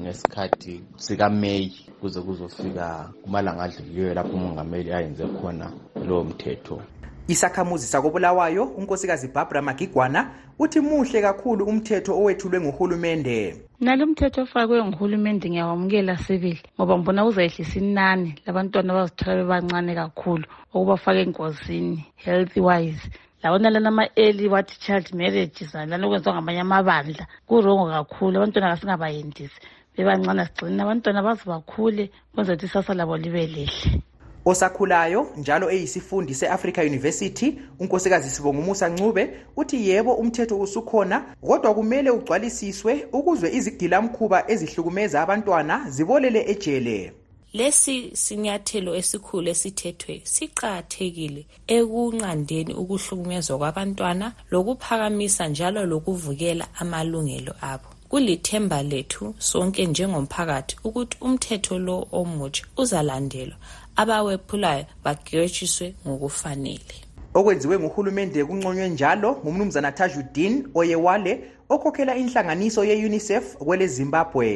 ngesikhathi 0.00 0.82
sikameyi 0.96 1.72
kuze 2.00 2.20
kuzofika 2.20 3.12
kumalanga 3.22 3.62
adlulileyo 3.62 4.14
lapho 4.14 4.34
umongameli 4.36 4.92
ayenze 4.92 5.24
khona 5.26 5.70
lowo 6.08 6.24
mthetho. 6.24 6.82
Isakhamuzi 7.28 7.86
sakobulawayo 7.86 8.64
unkosikazi 8.64 9.28
barbara 9.28 9.62
magigwana 9.62 10.30
uthi 10.58 10.80
muhle 10.80 11.22
kakhulu 11.22 11.64
umthetho 11.64 12.12
owethulwe 12.18 12.60
nguhulumende. 12.60 13.56
Nalo 13.80 14.06
mthetho 14.06 14.42
ofakwe 14.42 14.84
nguhulumende 14.84 15.50
ngiyawamukela 15.50 16.16
sibili 16.18 16.62
ngoba 16.76 16.98
ngibona 16.98 17.24
kuzayehlisa 17.24 17.78
inani 17.78 18.34
labantwana 18.46 18.92
abazithola 18.92 19.36
bebancane 19.36 19.94
kakhulu 19.94 20.44
okubafaka 20.74 21.20
engozini 21.24 22.06
health 22.16 22.56
wise. 22.56 23.06
Labona 23.42 23.70
lana 23.70 23.88
ama-early 23.88 24.48
wathi 24.48 24.80
child 24.84 25.06
marriages 25.14 25.74
lana 25.74 26.06
okwenziwa 26.06 26.34
ngamanye 26.34 26.60
amabandla 26.60 27.24
kurongo 27.46 27.86
kakhulu 27.90 28.34
abantwana 28.36 28.70
kasingabayendisi 28.70 29.58
bebancane 29.96 30.44
sigcinile 30.46 30.82
abantwana 30.82 31.22
baze 31.22 31.44
bakhule 31.46 32.10
kwenza 32.34 32.52
ukuthi 32.52 32.66
isasa 32.66 32.94
labo 32.94 33.16
libe 33.16 33.46
lihle. 33.46 34.02
Osakhulayo 34.44 35.26
njalo 35.36 35.70
eyisifundi 35.70 36.34
se-africa 36.34 36.78
university 36.78 37.58
unkosikazi 37.78 38.30
sibongumusa 38.30 38.88
ncube 38.88 39.30
uthi 39.56 39.88
yebo 39.88 40.14
umthetho 40.14 40.60
usukhona 40.60 41.24
kodwa 41.46 41.74
kumele 41.74 42.10
ugcwalisiswe 42.10 43.06
ukuzwe 43.12 43.52
izigilamkhuba 43.52 44.50
ezihlukumeza 44.50 45.22
abantwana 45.22 45.90
zibolele 45.90 46.50
ejele. 46.50 47.12
Lesi 47.52 48.10
sinyathelo 48.14 48.94
esikhulu 49.00 49.48
esithethwe 49.54 50.14
siqakathekile 50.24 51.42
ekunqandeni 51.76 52.72
ukuhlukumezwa 52.82 53.58
kwabantwana 53.60 54.26
lokuphakamisa 54.52 55.48
njalo 55.48 55.80
lokuvukela 55.86 56.66
amalungelo 56.80 57.52
abo. 57.60 57.88
Kulithemba 58.08 58.82
lethu 58.82 59.34
sonke 59.38 59.86
njengomphakathi 59.86 60.76
ukuthi 60.84 61.16
umthetho 61.20 61.78
lo 61.78 61.96
omutsha 62.12 62.64
uzalandelwa. 62.76 63.56
Abawephulayo 64.02 64.84
bagetshiswe 65.04 65.86
ngokufanele 66.06 66.96
okwenziwe 67.38 67.76
nguhulumende 67.78 68.40
kunconywe 68.48 68.88
njalo 68.94 69.30
ngumnumzana 69.42 69.92
tajudin 69.98 70.54
oyewale 70.80 71.32
okhokhela 71.74 72.12
inhlanganiso 72.22 72.80
ye-unicef 72.88 73.44
kwele 73.66 73.86
zimbabwe 73.96 74.46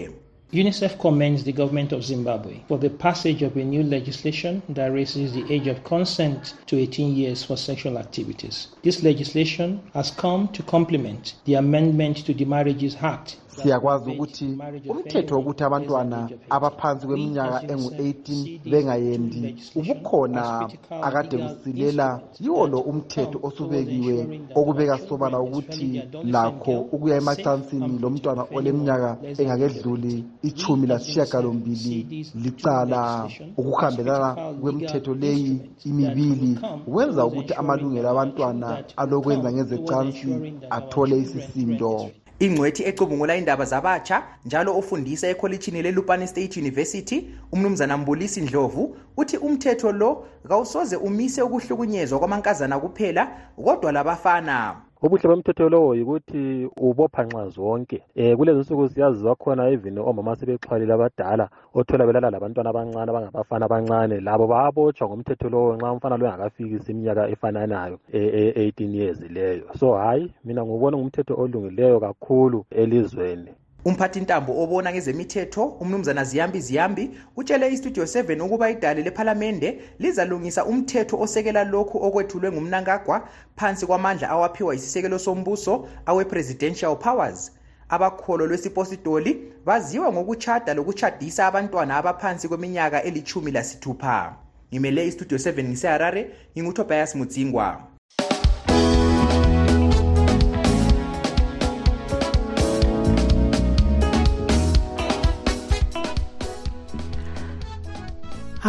UNICEF 0.52 0.96
commends 0.98 1.42
the 1.42 1.52
government 1.52 1.92
of 1.92 2.04
Zimbabwe 2.04 2.62
for 2.68 2.78
the 2.78 2.88
passage 2.88 3.42
of 3.42 3.56
a 3.56 3.64
new 3.64 3.82
legislation 3.82 4.62
that 4.68 4.92
raises 4.92 5.32
the 5.32 5.44
age 5.52 5.66
of 5.66 5.82
consent 5.82 6.54
to 6.66 6.78
18 6.78 7.16
years 7.16 7.42
for 7.42 7.56
sexual 7.56 7.98
activities. 7.98 8.68
This 8.82 9.02
legislation 9.02 9.82
has 9.92 10.12
come 10.12 10.46
to 10.52 10.62
complement 10.62 11.34
the 11.46 11.54
amendment 11.54 12.18
to 12.26 12.32
the 12.32 12.44
Marriages 12.44 12.96
Act 13.02 13.38
siyakwazi 13.56 14.10
ukuthi 14.10 14.48
umthetho 14.90 15.32
wokuthi 15.36 15.62
abantwana 15.64 16.18
abaphansi 16.56 17.06
kweminyaka 17.06 17.58
engu-18 17.72 18.26
bengayendi 18.70 19.42
ubukhona 19.78 20.44
akade 21.06 21.36
kusilela 21.42 22.08
yiwo 22.42 22.64
lo 22.72 22.78
umthetho 22.90 23.38
osubekiwe 23.46 24.16
okubeka 24.58 24.96
sobala 25.06 25.38
ukuthi 25.46 25.88
lakho 26.34 26.74
ukuya 26.94 27.16
emacansini 27.20 27.98
lo 28.02 28.08
mntwana 28.10 28.42
oleminyaka 28.56 29.10
engakedluli 29.40 30.14
ichumi 30.48 30.86
lasishiyagalombili 30.90 31.96
licala 32.42 33.02
ukuhambelana 33.60 34.28
kwemthetho 34.60 35.14
leyi 35.22 35.54
imibili 35.90 36.52
wenza 36.94 37.26
ukuthi 37.28 37.52
amalungelo 37.60 38.08
abantwana 38.10 38.68
alokwenza 38.96 39.48
ngezecansi 39.52 40.32
athole 40.76 41.16
isisindo. 41.24 42.10
Ingcwethi 42.38 42.82
ecubungula 42.84 43.36
indaba 43.36 43.64
zabatsha 43.64 44.22
njalo 44.44 44.78
ofundisa 44.78 45.28
ekholitshini 45.28 45.82
lelupane 45.82 46.26
state 46.26 46.56
university 46.60 47.30
umnumzana 47.52 47.96
mbulisi 47.96 48.40
ndlovu 48.40 48.96
uthi 49.16 49.36
umthetho 49.36 49.92
lo 49.92 50.26
kawusoze 50.48 50.96
umise 50.96 51.42
ukuhlukunyezwa 51.42 52.18
kwamankazana 52.18 52.78
kuphela 52.78 53.28
kodwa 53.64 53.92
labafana. 53.92 54.85
Ubuhle 55.06 55.28
bomthetho 55.28 55.68
lowo 55.68 55.94
yikuthi 55.94 56.68
ubopha 56.76 57.22
nxa 57.24 57.48
zonke. 57.48 58.02
Um 58.16 58.36
kulezi 58.36 58.60
nsuku 58.60 58.88
siyaziwa 58.88 59.34
khona 59.36 59.68
even 59.70 59.98
omama 59.98 60.36
sebexhwalile 60.36 60.92
abadala 60.94 61.48
othola 61.74 62.06
belala 62.06 62.30
labantwana 62.30 62.70
abancane 62.70 63.10
abangabafana 63.10 63.64
abancane 63.66 64.20
labo 64.20 64.46
bayabotshwa 64.46 65.08
ngomthetho 65.08 65.48
lowo 65.48 65.76
nxa 65.76 65.92
umfana 65.92 66.16
lo 66.16 66.26
engakafikisi 66.26 66.92
iminyaka 66.92 67.28
efananayo 67.28 67.98
e-18 68.12 68.94
years 68.94 69.20
leyo. 69.20 69.64
So 69.78 69.94
hhayi 69.94 70.32
mina 70.44 70.64
ngubona 70.64 70.96
ngumthetho 70.96 71.34
olungileyo 71.42 72.00
kakhulu 72.00 72.64
elizweni. 72.70 73.50
Umphathintambo 73.86 74.62
obona 74.62 74.92
ngezemithetho 74.92 75.64
umnumzana 75.64 76.24
ziyambi 76.24 76.60
ziyambi 76.60 77.10
utshele 77.36 77.72
istudio 77.72 78.04
7 78.04 78.40
ukuba 78.42 78.70
idale 78.70 79.02
lephalamende 79.02 79.80
lizalungisa 79.98 80.64
umthetho 80.64 81.20
osekela 81.20 81.64
lokhu 81.64 82.04
okwethulwe 82.06 82.52
ngumnankagwa 82.52 83.28
phansi 83.56 83.86
kwamandla 83.86 84.28
awaphiwa 84.30 84.74
yisisekelo 84.74 85.18
sombuso 85.18 85.88
awe-presidential 86.06 86.96
powers. 86.96 87.52
Abakholo 87.88 88.46
lwesipositoli 88.46 89.52
baziwa 89.64 90.12
ngokutshada 90.12 90.74
lokutshadisa 90.74 91.46
abantwana 91.46 91.96
abaphansi 91.96 92.48
kweminyaka 92.48 93.02
elithumi 93.02 93.50
lasithupha. 93.50 94.36
Ngimele 94.72 95.06
istudio 95.06 95.38
7 95.38 95.64
ngiseharare 95.64 96.30
ngingutobias 96.54 97.14
mudzingwa 97.14 97.95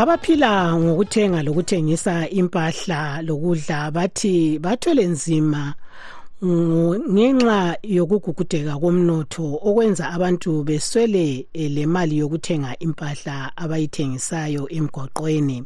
abaphila 0.01 0.75
ngokuthenga 0.75 1.39
lokuthengisa 1.43 2.29
impahla 2.29 3.21
lokudla 3.27 3.91
bathi 3.91 4.60
bathwele 4.60 5.03
nzima 5.13 5.63
ngenxa 7.13 7.60
yokugugudeka 7.95 8.73
komnotho 8.81 9.47
okwenza 9.67 10.05
abantu 10.15 10.51
beswele 10.67 11.47
le 11.75 11.83
mali 11.93 12.15
yokuthenga 12.21 12.71
impahla 12.86 13.36
abayithengisayo 13.57 14.63
emgoqweni 14.77 15.57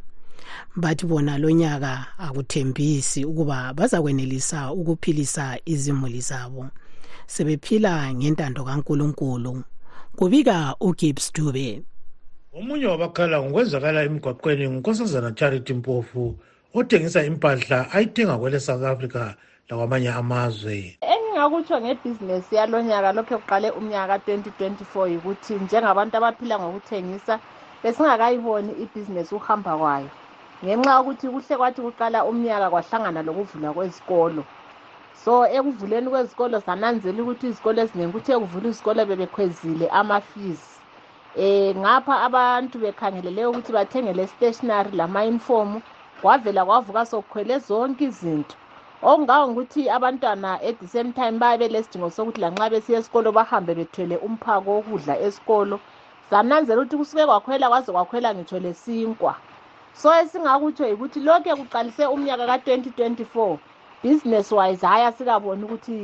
bathi 0.81 1.05
bona 1.09 1.33
lonyaka 1.37 1.93
akuthembisi 2.25 3.25
ukuba 3.25 3.73
bazakwenelisa 3.73 4.71
ukuphilisa 4.71 5.59
izimuli 5.65 6.21
zabo. 6.21 6.67
Sebephila 7.27 8.13
ngentando 8.13 8.63
kaNkuluNkulu. 8.63 9.63
Kubika 10.15 10.75
uGibbs 10.79 11.33
Dube. 11.33 11.83
Omunye 12.57 12.87
wabakhala 12.87 13.37
ngokwenzakala 13.41 14.03
emgwaqweni 14.07 14.65
ngunkosazana 14.69 15.31
charity 15.39 15.73
mpofu 15.73 16.23
othengisa 16.77 17.23
impahla 17.29 17.91
ayithenga 17.95 18.37
kwele 18.37 18.59
south 18.59 18.83
africa 18.83 19.23
lakwamanye 19.69 20.09
amazwe. 20.21 20.97
Engingakutsho 21.01 21.81
ngebhizinesi 21.81 22.55
yalonyaka 22.55 23.11
lokhu 23.17 23.39
kuqale 23.39 23.71
umnyaka 23.71 24.19
ka-2024 24.19 25.09
yikuthi 25.13 25.53
njengabantu 25.59 26.17
abaphila 26.17 26.59
ngokuthengisa 26.59 27.35
besingakayiboni 27.83 28.73
ibhizinesi 28.83 29.35
ukuhamba 29.35 29.77
kwayo. 29.77 30.11
Ngenxa 30.65 30.91
yokuthi 30.97 31.27
kuhle 31.33 31.55
kwathi 31.57 31.81
kuqala 31.81 32.25
umnyaka 32.29 32.67
kwahlangana 32.73 33.21
lokuvulwa 33.23 33.73
kwezikolo. 33.73 34.43
So 35.13 35.47
ekuvuleni 35.47 36.09
kwezikolo 36.09 36.59
sananzela 36.61 37.23
ukuthi 37.23 37.47
izikolo 37.47 37.81
eziningi 37.83 38.13
kuthe 38.13 38.33
kuvula 38.39 38.69
izikolo 38.69 39.05
bebekhwezile 39.05 39.87
ama-fees. 39.89 40.80
Eh 41.33 41.75
ngapha 41.77 42.15
abantu 42.27 42.79
bekhangelele 42.79 43.45
ukuthi 43.47 43.71
bathengele 43.73 44.27
stationery 44.27 44.91
lama-uniform 44.91 45.81
kwavela 46.21 46.65
kwavuka 46.65 47.05
sokukhwele 47.05 47.59
zonke 47.59 48.05
izinto. 48.05 48.55
Okungawo 49.01 49.51
ukuthi 49.51 49.89
abantwana 49.89 50.59
at 50.61 50.79
the 50.79 50.87
same 50.87 51.13
time 51.13 51.39
babe 51.39 51.67
lesidingo 51.67 52.09
sokuthi 52.11 52.41
lanxa 52.41 52.69
besiya 52.69 52.99
esikolo 52.99 53.31
bahambe 53.31 53.75
bethwele 53.75 54.17
umphako 54.17 54.69
wokudla 54.75 55.19
esikolo. 55.19 55.77
Zananzela 56.29 56.81
ukuthi 56.81 56.97
kusuke 56.97 57.25
kwakhwela 57.25 57.69
kwaze 57.69 57.91
kwakhwela 57.91 58.35
ngitsho 58.35 58.59
lesinkwa 58.59 59.33
so 59.93 60.09
esingakutsho 60.21 60.85
yikuthi 60.87 61.19
lokhu 61.19 61.57
kuqalise 61.57 62.05
umnyaka 62.07 62.45
ka-2024 62.47 63.59
business 64.03 64.51
wise 64.51 64.85
hhayi 64.87 65.05
asikaboni 65.05 65.63
ukuthi 65.65 65.95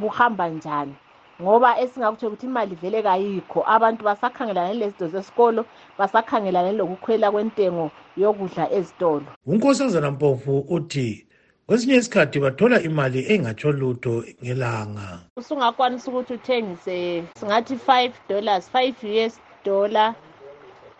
buhamba 0.00 0.48
njani. 0.48 0.96
Ngoba 1.42 1.78
esingakutsho 1.80 2.26
ukuthi 2.26 2.46
imali 2.46 2.74
vele 2.74 3.02
kayikho 3.02 3.60
abantu 3.66 4.04
basakhangelane 4.04 4.74
lezinto 4.74 5.06
zesikolo 5.08 5.64
basakhangelane 5.98 6.72
lokukhwela 6.72 7.30
kwentengo 7.30 7.90
yokudla 8.16 8.64
ezitolo. 8.72 9.26
Unkosazana 9.46 10.10
mpofu 10.10 10.58
uthi 10.68 11.26
kwesinye 11.66 11.96
isikhathi 11.96 12.38
bathola 12.40 12.82
imali 12.82 13.32
engatsho 13.32 13.72
lutho 13.72 14.24
ngelanga. 14.44 15.18
Usungakwanisa 15.36 16.10
ukuthi 16.10 16.32
uthengise 16.34 17.24
singathi 17.40 17.74
5 17.74 18.10
dollars 18.28 18.70
5 18.74 19.26
us 19.26 19.40
dollar 19.64 20.14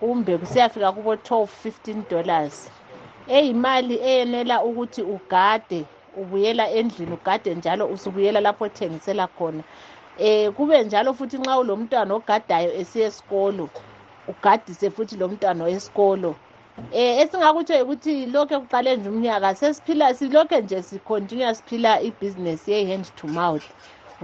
kumbe 0.00 0.38
kusiyafika 0.38 0.92
kubo 0.92 1.14
12 1.14 1.46
15 1.64 2.10
dollars. 2.10 2.70
Eyimali 3.28 3.94
eyenela 3.94 4.64
ukuthi 4.64 5.02
ugade 5.02 5.84
ubuyela 6.16 6.70
endlini 6.70 7.12
ugade 7.12 7.54
njalo 7.54 7.86
usubuyela 7.86 8.40
lapho 8.40 8.64
othengisela 8.64 9.26
khona. 9.26 9.62
Eh 10.18 10.50
kube 10.52 10.84
njalo 10.84 11.14
futhi 11.14 11.38
nxa 11.38 11.58
ulomntwana 11.58 12.14
ogadayo 12.14 12.70
esiya 12.80 13.06
esikolo 13.06 13.64
ugadise 14.30 14.90
futhi 14.90 15.16
lo 15.16 15.28
mntwana 15.28 15.64
wesikolo. 15.64 16.34
Eh 16.92 17.18
esingakutsho 17.22 17.74
ukuthi 17.84 18.26
lokho 18.26 18.54
ekuqale 18.58 18.96
nje 18.96 19.08
umnyaka 19.08 19.54
sesiphila 19.60 20.14
silokho 20.14 20.56
nje 20.60 20.82
sicontinue 20.82 21.54
siphila 21.54 21.92
ibhizinesi 22.08 22.70
ye-hand 22.72 23.06
to 23.18 23.26
mouth 23.26 23.66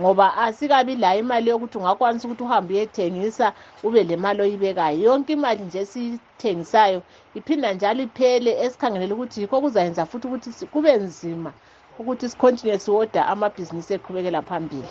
ngoba 0.01 0.27
asikabi 0.37 0.95
layo 0.97 1.21
imali 1.21 1.51
yokuthi 1.51 1.79
ungakwanisa 1.79 2.27
ukuthi 2.27 2.43
uhambe 2.43 2.75
uyethengisa 2.75 3.53
ube 3.83 4.03
le 4.05 4.17
mali 4.17 4.43
oyibekayo. 4.43 4.99
Yonke 5.07 5.33
imali 5.33 5.63
nje 5.65 5.79
esiyithengisayo 5.79 7.03
iphinda 7.35 7.75
njalo 7.75 8.03
iphele 8.03 8.51
esikhangelele 8.65 9.15
ukuthi 9.15 9.41
yikho 9.41 9.61
kuzayenza 9.61 10.07
futhi 10.07 10.27
ukuthi 10.27 10.67
kube 10.67 10.93
nzima 10.97 11.53
ukuthi 11.99 12.29
sicontinue 12.29 12.79
siwoda 12.79 13.27
amabhizinisi 13.27 13.95
eqhubekela 13.95 14.43
phambili. 14.43 14.89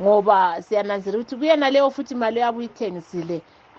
Ngoba 0.00 0.62
siyananzela 0.62 1.16
ukuthi 1.18 1.36
kuyena 1.36 1.70
leyo 1.70 1.90
futhi 1.90 2.14
imali 2.14 2.38
oyabe 2.40 2.58
uyithengisile 2.58 3.36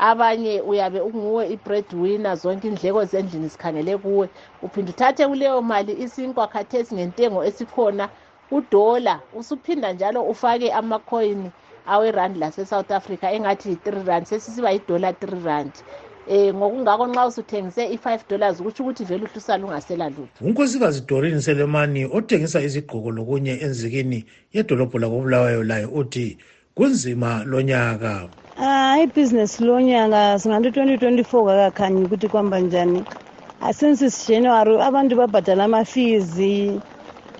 abanye 0.09 0.61
uyabe 0.61 0.99
unguwe 1.01 1.43
i-bread 1.55 1.85
winner 2.01 2.35
zonke 2.41 2.67
indleko 2.67 3.05
zendlini 3.11 3.47
zikhangele 3.47 3.97
kuwe. 3.97 4.29
Uphinde 4.65 4.91
uthathe 4.91 5.27
kuleyo 5.27 5.61
mali 5.61 5.93
isinkwa 6.03 6.47
khathesi 6.47 6.95
ngentengo 6.95 7.39
esikhona 7.49 8.09
udola 8.51 9.19
usuphinda 9.39 9.93
njalo 9.93 10.19
ufake 10.23 10.67
amakhoyini 10.79 11.51
awerandi 11.87 12.39
lase-south 12.39 12.91
africa 12.91 13.23
engathi 13.35 13.69
yi-three 13.69 14.03
rand 14.03 14.25
sesisiba 14.25 14.71
yidola 14.71 15.13
three 15.13 15.39
rand. 15.47 15.73
Um 16.27 16.57
ngokungakho 16.57 17.07
nxa 17.07 17.27
usuthengise 17.27 17.83
i-five 17.95 18.23
dollars 18.29 18.61
kutsho 18.61 18.83
ukuthi 18.83 19.03
vele 19.03 19.23
uhlusala 19.23 19.65
ungasela 19.65 20.09
lutho. 20.09 20.41
Unkosikazi 20.41 21.01
dorini 21.01 21.41
selemani 21.41 22.05
othengisa 22.05 22.61
izigqoko 22.61 23.11
lokunye 23.11 23.53
enzikini 23.61 24.25
yedolobho 24.53 24.99
lakobulawayo 24.99 25.63
layo 25.63 25.89
uthi 25.89 26.37
kunzima 26.75 27.43
lonyaka 27.45 28.27
Ah 28.57 28.97
ibhizinesi 29.03 29.63
lonyaka 29.63 30.39
singathi 30.39 30.69
2024 30.69 31.45
kakakhanyi 31.45 32.05
ukuthi 32.05 32.27
kwamba 32.27 32.59
njani. 32.59 33.03
Since 33.71 34.27
January 34.27 34.81
abantu 34.81 35.15
babhadala 35.15 35.63
amafizi 35.63 36.79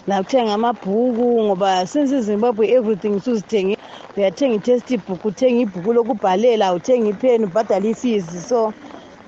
nakuthenga 0.07 0.53
amabhuku 0.53 1.43
ngoba 1.45 1.87
since 1.87 2.21
Zimbabwe 2.21 2.67
everything 2.77 3.19
susithenge 3.19 3.75
uyathenga 4.17 4.55
i-textbook 4.55 5.25
uthenga 5.25 5.61
ibhuku 5.65 5.93
lokubhalela 5.93 6.73
uthenga 6.73 7.09
ipheni 7.09 7.45
ubhadala 7.45 7.87
ifizi 7.87 8.39
so 8.49 8.73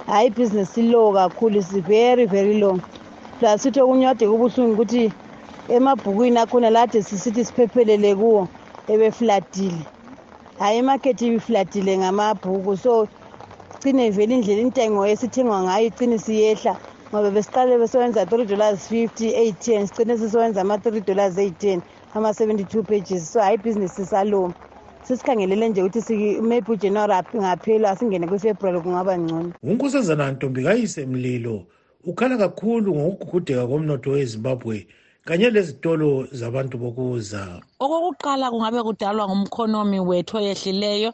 hayi 0.08 0.28
ibhizinesi 0.28 0.82
low 0.92 1.14
kakhulu 1.14 1.58
is 1.60 1.72
very 1.88 2.26
very 2.26 2.60
low 2.60 2.80
plus 3.40 3.62
futhi 3.64 3.80
okunye 3.82 4.06
kade 4.08 4.26
kubuhlungu 4.28 4.74
ukuthi 4.74 5.12
emabhukwini 5.70 6.38
akhona 6.40 6.70
lade 6.70 7.02
sisithi 7.04 7.46
siphephelele 7.46 8.16
kuwo 8.16 8.48
ebefladile 8.88 9.84
hayi 10.60 10.80
imakhethi 10.80 11.28
ibifladile 11.28 11.98
ngamabhuku. 11.98 12.78
So 12.78 13.08
cine 13.82 14.10
vele 14.12 14.36
indlela 14.36 14.62
intengo 14.62 15.06
esithengwa 15.08 15.64
ngayo 15.64 15.88
icine 15.88 16.18
siyehla. 16.20 16.74
Ngoba 17.14 17.32
besiqale 17.32 17.78
besewenza 17.80 18.26
three 18.30 18.46
dollars 18.46 18.88
fifty 18.88 19.28
eyi-ten 19.34 19.88
sicine 19.88 20.18
sisewenza 20.18 20.62
ama-three 20.62 21.02
dollars 21.02 21.38
eyi-ten 21.38 21.82
ama-seventy-two 22.14 22.84
pages. 22.84 23.32
So 23.32 23.40
hayi 23.40 23.56
ibhizinisi 23.56 24.06
saloma 24.06 24.54
sesikhangelele 25.02 25.70
nje 25.70 25.82
ukuthi 25.84 26.42
maybe 26.42 26.72
ujanuary 26.72 27.14
ngaphela 27.36 27.96
singene 27.96 28.28
kwifebruwari 28.28 28.82
kungaba 28.82 29.18
ngcono. 29.20 29.54
Unkosazana 29.64 30.32
ntombi 30.32 30.64
kayise 30.64 31.06
mlilo. 31.06 31.66
Ukhala 32.04 32.38
kakhulu 32.38 32.96
ngokugugudeka 32.96 33.68
komnotho 33.68 34.10
wezimbabwe. 34.12 34.88
Kanye 35.28 35.50
lezitolo 35.56 36.10
zabantu 36.40 36.76
bokuza. 36.84 37.42
Okokuqala 37.84 38.46
kungabe 38.52 38.80
kudalwa 38.88 39.24
ngumkhonomi 39.28 40.00
wethu 40.10 40.34
oyehlileyo. 40.40 41.12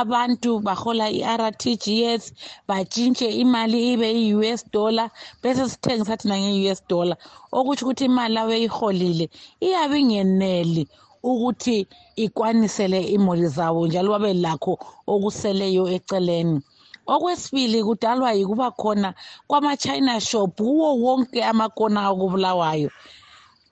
Abantu 0.00 0.50
bahola 0.66 1.06
i-rtgs 1.20 2.24
batshintshe 2.68 3.28
imali 3.42 3.78
ibe 3.92 4.08
i-us 4.24 4.60
dollar 4.74 5.08
bese 5.42 5.64
sithengisa 5.72 6.16
thina 6.20 6.36
nge-us 6.36 6.80
dollar. 6.90 7.16
Okutsho 7.56 7.84
ukuthi 7.84 8.04
imali 8.04 8.36
abeyiholile 8.42 9.26
iyabe 9.64 9.96
ingeneli 10.02 10.82
ukuthi 11.30 11.86
ikwanisele 12.24 13.00
imuli 13.16 13.48
zabo 13.56 13.86
njalo 13.86 14.08
babe 14.12 14.32
lakho 14.44 14.72
okuseleyo 15.12 15.88
eceleni. 15.96 16.60
Okwesibili 17.06 17.78
kudalwa 17.84 18.32
yikuba 18.36 18.68
khona 18.80 19.14
kwama-china 19.48 20.20
shop 20.20 20.56
kuwo 20.60 20.88
wonke 21.04 21.40
amakona 21.44 21.98
akubulawayo. 22.08 22.90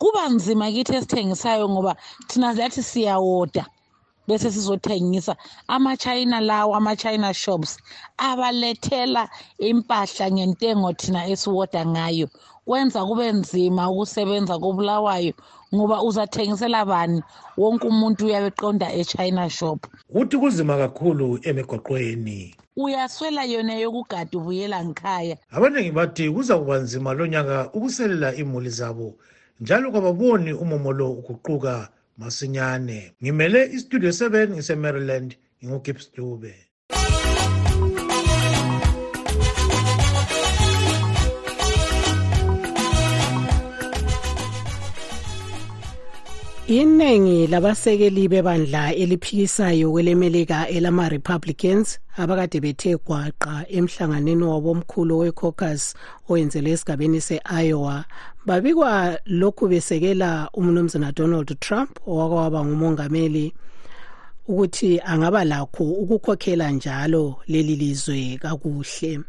Kuba 0.03 0.29
nzima 0.29 0.67
kithi 0.75 0.93
esithengisayo 0.99 1.69
ngoba 1.73 1.93
thina 2.29 2.55
zathi 2.55 2.83
siyawoda 2.83 3.65
bese 4.27 4.51
sizothengisa. 4.51 5.37
Ama-china 5.69 6.41
lawo 6.41 6.75
ama-china 6.75 7.35
shops 7.35 7.79
abalethela 8.19 9.29
impahla 9.59 10.27
ngentengo 10.35 10.93
thina 10.93 11.21
esiwoda 11.33 11.87
ngayo. 11.87 12.29
Kwenza 12.67 13.05
kube 13.07 13.33
nzima 13.33 13.91
ukusebenza 13.91 14.59
kobulawayo 14.59 15.35
ngoba 15.75 16.03
uzathengisela 16.03 16.85
bani? 16.85 17.23
Wonke 17.57 17.87
umuntu 17.87 18.27
uyabe 18.27 18.47
eqonda 18.51 18.93
e-china 19.01 19.51
shop. 19.51 19.87
Uthi 20.11 20.37
kuzima 20.39 20.77
kakhulu 20.83 21.39
emigwaqweni 21.49 22.55
uyaswela 22.77 23.45
yona 23.45 23.75
yokugada 23.75 24.39
ubuyela 24.39 24.85
ngikhaya 24.85 25.37
abaningi 25.51 25.91
bathi 25.91 26.31
kuza 26.31 26.59
kuba 26.59 26.79
nzima 26.79 27.13
lonyaka 27.15 27.71
ukuselela 27.77 28.35
imuli 28.35 28.71
zabo. 28.71 29.15
Njalo 29.63 29.93
kababoni 29.93 30.53
umumo 30.53 30.93
lo 30.93 31.07
uguquka 31.13 31.89
masinyane. 32.17 32.99
Ngimele 33.23 33.61
istudio 33.79 34.11
7 34.11 34.51
ngise-maryland 34.51 35.31
ngingugibbs 35.59 36.07
dube 36.17 36.55
iningi 46.81 47.47
labasekeli 47.47 48.29
bebandla 48.29 48.95
eliphikisayo 48.95 49.93
kwelemelika 49.93 50.69
elama-republicans 50.69 51.99
abakade 52.17 52.61
bethe 52.61 52.97
gwaqa 52.97 53.65
emhlanganweni 53.69 54.45
wabo 54.45 54.71
omkhulu 54.71 55.19
we-caucus 55.19 55.95
oyenzelwe 56.29 56.73
esigabeni 56.73 57.21
se-iowa. 57.21 58.05
Babikwa 58.47 59.19
lokhu 59.27 59.69
besekela 59.69 60.49
umnumzana 60.55 61.13
donald 61.13 61.61
trump 61.61 61.91
owakwaba 62.07 62.65
ngumongameli 62.65 63.53
ukuthi 64.49 65.01
angaba 65.01 65.45
lakho 65.45 65.85
ukukhokhela 65.85 66.71
njalo 66.71 67.37
leli 67.49 67.77
lizwe 67.77 68.39
kakuhle. 68.43 69.21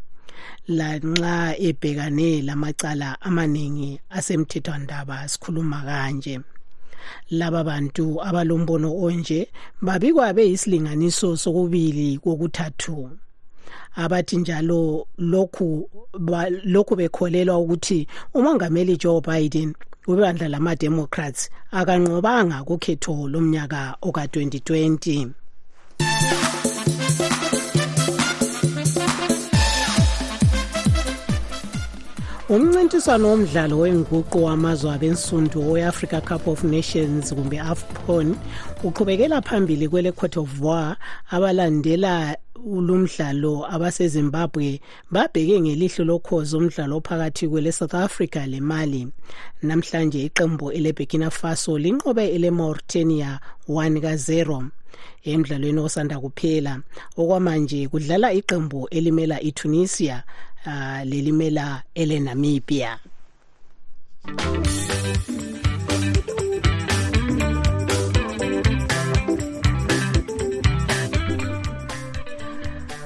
Lanxa 0.68 1.56
ebhekane 1.58 2.42
lamacala 2.42 3.20
amaningi 3.20 4.00
asemthethwandaba 4.10 5.28
sikhuluma 5.28 5.82
kanje. 5.82 6.40
Laba 7.30 7.64
bantu 7.64 8.22
abalombono 8.22 8.90
onje 9.06 9.48
babikwa 9.82 10.32
beyisilinganiso 10.32 11.36
sokubili 11.36 12.18
kokuthathu. 12.18 13.10
Abathi 13.96 14.36
njalo 14.36 15.06
lokhu 15.18 15.90
lokhu 16.64 16.96
bekholelwa 16.96 17.58
ukuthi 17.58 18.08
umongameli 18.34 18.96
Joe 18.96 19.20
Biden 19.20 19.74
webandla 20.06 20.48
lama-democrats 20.48 21.50
akanqobanga 21.70 22.64
kukhetho 22.64 23.28
lomnyaka 23.28 23.96
oka-2020 24.02 25.43
umncintiswano 32.54 33.28
womdlalo 33.30 33.78
wenguqu 33.78 34.38
wamazwe 34.44 34.90
abensundu 34.94 35.72
we-africa 35.72 36.20
cup 36.28 36.46
of 36.46 36.64
nations 36.64 37.34
kumbe 37.34 37.58
afcon 37.60 38.36
uqhubekela 38.84 39.42
phambili 39.42 39.88
kwele 39.88 40.12
cote 40.12 40.40
d'Ivoire 40.40 40.96
abalandela 41.30 42.36
ulumdlalo 42.64 43.66
abasezimbabwe 43.74 44.80
babheke 45.10 45.60
ngelihlo 45.60 46.04
lokhozi 46.04 46.56
umdlalo 46.56 47.00
phakathi 47.00 47.48
kwele 47.48 47.72
south 47.72 47.94
africa 47.94 48.46
le 48.46 48.60
mali. 48.60 49.08
Namhlanje 49.62 50.24
iqembu 50.24 50.70
eleburkina 50.70 51.30
faso 51.30 51.78
linqobe 51.78 52.24
ele-mauritania 52.34 53.40
1 53.68 54.00
ka-0 54.00 54.64
emdlalweni 55.24 55.80
osanda 55.80 56.20
kuphela 56.20 56.80
okwamanje 57.16 57.88
kudlala 57.88 58.32
iqembu 58.32 58.88
elimela 58.96 59.40
itunisia 59.40 60.22
uh, 60.66 61.00
lelimela 61.04 61.82
elenamibia 61.94 62.98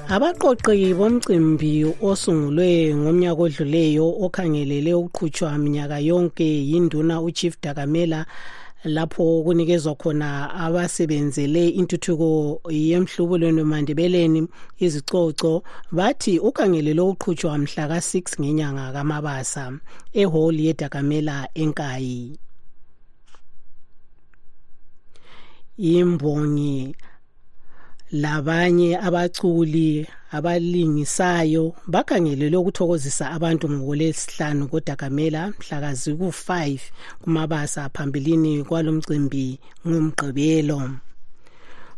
abaqoqi 0.09 0.93
bomcimbi 0.97 1.85
osungulwe 2.01 2.95
ngomnyaka 2.95 3.41
odluleyo 3.45 4.07
okhangelele 4.25 4.91
ukuqhutshwa 4.97 5.57
minyaka 5.61 5.99
yonke 6.01 6.47
yinduna 6.69 7.21
uchief 7.21 7.53
dakamela 7.61 8.25
lapho 8.83 9.43
kunikezwa 9.43 9.95
khona 9.95 10.53
abasebenzele 10.53 11.69
intuthuko 11.69 12.61
yemhlubulweni 12.71 13.63
mandebeleni 13.63 14.47
izicoco 14.79 15.63
bathi 15.91 16.39
ukhangelele 16.39 17.01
ukuqhutshwa 17.01 17.57
mhla 17.57 17.87
ka-6 17.87 18.39
ngenyanga 18.39 18.93
kamabasa 18.93 19.73
ehholi 20.13 20.65
yedakamela 20.67 21.49
enkayi. 21.53 22.39
Imbongi 25.77 26.95
labanye 28.11 28.97
abaculi 28.97 30.07
abalingisayo 30.31 31.75
bakhangelelwe 31.87 32.57
ukuthokozisa 32.61 33.31
abantu 33.31 33.69
ngokulesihlanu 33.69 34.67
kodakamela 34.67 35.53
mhlakazi 35.59 36.13
ku-5 36.17 36.79
kumabasa 37.21 37.89
phambilini 37.89 38.63
kwalomcimbi 38.63 39.59
ngomgqibelo. 39.87 40.81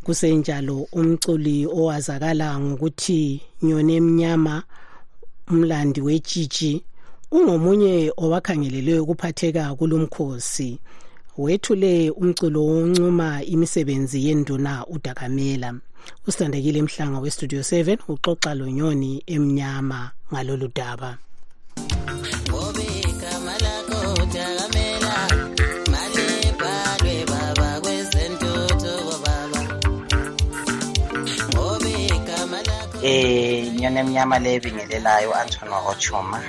Kusenjalo 0.03 0.87
umculi 0.91 1.65
owazakala 1.67 2.59
ngokuthi 2.59 3.41
nyone 3.63 3.95
emnyama 3.95 4.63
umlandi 5.51 6.01
wetshitshi 6.01 6.83
ungomunye 7.31 8.11
owakhangelelwe 8.23 8.99
ukuphatheka 8.99 9.75
kulomkhosi. 9.75 10.79
Wethule 11.37 12.09
umculo 12.09 12.65
woncuma 12.65 13.43
imisebenzi 13.43 14.27
yenduna 14.27 14.87
udakamela. 14.87 15.71
Usithandekile 16.27 16.79
emhlanga 16.79 17.19
westudio 17.19 17.61
7 17.61 17.97
uxoxa 18.07 18.53
lonyoni 18.53 19.23
emnyama 19.27 20.11
ngalolu 20.31 20.67
daba. 20.75 21.17
Eh 33.03 33.73
nyoni 33.73 33.99
emnyama 33.99 34.39
le 34.39 34.49
ebingelelayo 34.57 35.33
Anthony 35.33 35.73
Ochuma. 35.91 36.39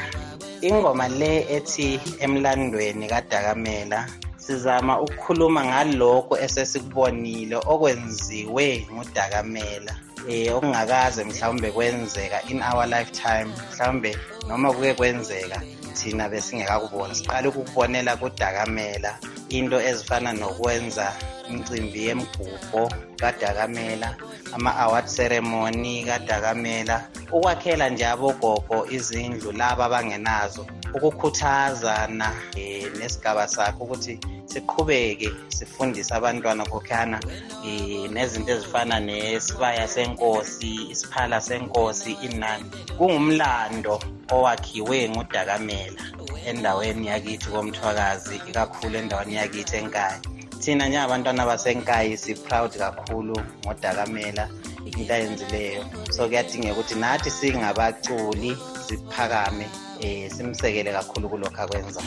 Ingoma 0.60 1.08
le 1.08 1.32
ethi 1.56 2.00
emlandweni 2.20 3.08
kadakamela 3.08 4.06
sizama 4.46 5.00
ukukhuluma 5.04 5.60
ngalokho 5.64 6.34
esesikubonile 6.44 7.56
okwenziwe 7.72 8.66
ngudakamela. 8.92 9.94
Eh 10.28 10.54
okungakaze 10.56 11.24
mhlawumbe 11.24 11.68
kwenzeka 11.76 12.38
in 12.50 12.62
our 12.62 12.86
lifetime 12.86 13.50
mhlawumbe 13.70 14.10
noma 14.48 14.72
kuke 14.74 14.94
kwenzeka 14.94 15.58
thina 15.98 16.28
besingekakuboni. 16.28 17.14
Siqale 17.14 17.48
ukukubonela 17.48 18.16
kudakamela 18.16 19.10
into 19.48 19.78
ezifana 19.80 20.32
nokwenza 20.32 21.06
imicimbi 21.48 22.06
yemgubho 22.06 22.82
kadakamela 23.20 24.16
ama-award 24.54 25.06
ceremony 25.06 26.04
kadakamela 26.04 26.96
ukwakhela 27.32 27.88
nje 27.88 28.06
abogogo 28.06 28.86
izindlu 28.96 29.52
laba 29.52 29.84
abangenazo 29.84 30.66
ukukhuthazana 30.94 32.28
um 32.56 32.98
nesigaba 32.98 33.48
sakhe 33.48 33.82
ukuthi 33.84 34.18
siqhubeke 34.46 35.30
sifundise 35.48 36.14
abantwana 36.14 36.64
khokhana 36.64 37.18
um 37.64 38.12
nezinto 38.14 38.52
ezifana 38.52 39.00
nesibaya 39.00 39.88
senkosi 39.88 40.72
isiphala 40.92 41.40
senkosi 41.40 42.12
inani. 42.26 42.70
Kungumlando 42.98 43.94
owakhiwe 44.34 45.08
ngudakamela 45.08 46.02
endaweni 46.48 47.06
yakithi 47.06 47.48
komthwakazi 47.50 48.36
ikakhulu 48.48 48.94
endaweni 48.98 49.34
yakithi 49.34 49.76
enkaya 49.76 50.20
thina 50.62 50.86
njengabantwana 50.88 51.46
basenkayi 51.46 52.16
si-proud 52.16 52.72
kakhulu 52.78 53.36
ngodakamela. 53.64 54.48
Into 54.86 55.14
ayenzileyo 55.14 55.84
so 56.10 56.28
kuyadingeka 56.28 56.72
ukuthi 56.72 56.94
nathi 56.94 57.30
singabaculi 57.30 58.56
siphakame 58.86 59.66
um 60.04 60.30
simsekele 60.30 60.92
kakhulu 60.92 61.28
kulokhu 61.28 61.60
akwenza. 61.62 62.02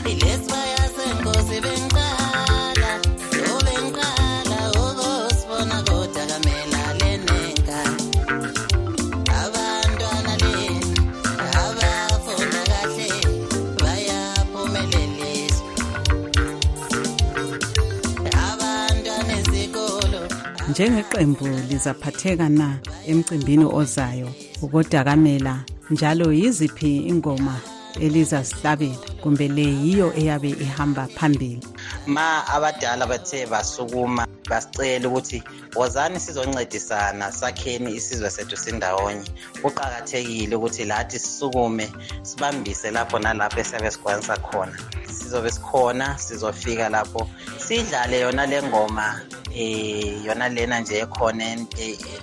Njengeqembu 20.76 21.48
lizaphatheka 21.70 22.50
na 22.50 22.80
emcimbini 23.08 23.66
ozayo? 23.66 24.30
Ukodakamela 24.62 25.64
njalo 25.90 26.34
yiziphi 26.34 26.98
ingoma 26.98 27.56
elizasihlabela 28.02 28.98
kumbe 29.24 29.48
le 29.48 29.62
yiyo 29.62 30.14
eyabe 30.20 30.50
ihamba 30.50 31.08
phambili? 31.08 31.64
Ma 32.08 32.48
abadala 32.48 33.06
bathe 33.08 33.46
basukuma 33.46 34.28
basicela 34.50 35.08
ukuthi 35.08 35.44
wozani 35.76 36.20
sizoncedisana 36.20 37.32
sakheni 37.32 37.96
isizwe 37.96 38.30
sethu 38.30 38.58
sindawonye? 38.58 39.28
Kuqakathekile 39.62 40.56
ukuthi 40.56 40.86
lathi 40.86 41.20
sisukume 41.20 41.92
sibambise 42.22 42.92
lapho 42.92 43.20
nalapho 43.20 43.60
esiyabe 43.60 43.92
sikwanisa 43.92 44.38
khona. 44.38 44.78
Sizobe 45.18 45.52
sikhona 45.52 46.18
sizofika 46.18 46.90
lapho. 46.90 47.28
Sidlale 47.58 48.20
yona 48.20 48.46
le 48.46 48.64
ngoma 48.64 49.22
eh 49.56 50.26
yona 50.26 50.50
lena 50.50 50.80
nje 50.80 51.00
ekhona 51.00 51.44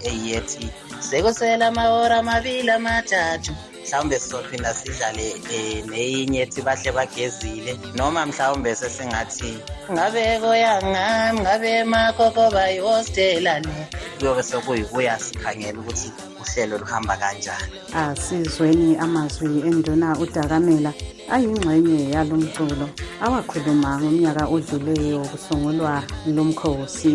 eyethi 0.05 0.71
sekusela 1.01 1.67
amahora 1.67 2.19
amabili 2.19 2.71
amathathu. 2.71 3.53
Mhlawumbe 3.83 4.19
sizophinda 4.19 4.75
sidlale 4.75 5.35
um 5.35 5.91
neyinye 5.91 6.41
ethi 6.43 6.63
bahle 6.63 6.93
bagezile 6.93 7.79
noma 7.95 8.27
mhlawumbe 8.27 8.75
sesingathi 8.75 9.59
ngabe 9.93 10.41
koyangami 10.41 11.41
ngabe 11.41 11.85
makokoba 11.85 12.71
ihostela 12.71 13.59
le? 13.61 13.89
Kuyobe 14.19 14.43
sekuyikuya 14.43 15.19
sikhangela 15.19 15.79
ukuthi 15.81 16.13
uhlelo 16.41 16.79
luhamba 16.79 17.17
kanjani. 17.17 17.73
Asizweni 17.95 18.97
amazwi 18.97 19.61
enduna 19.69 20.19
udakamela 20.19 20.93
ayingxenye 21.33 22.11
yalo 22.15 22.37
mculo 22.37 22.89
awakhuluma 23.25 24.01
ngomnyaka 24.01 24.45
odluleyo 24.55 25.21
kusungulwa 25.31 26.03
lomkhosi. 26.35 27.15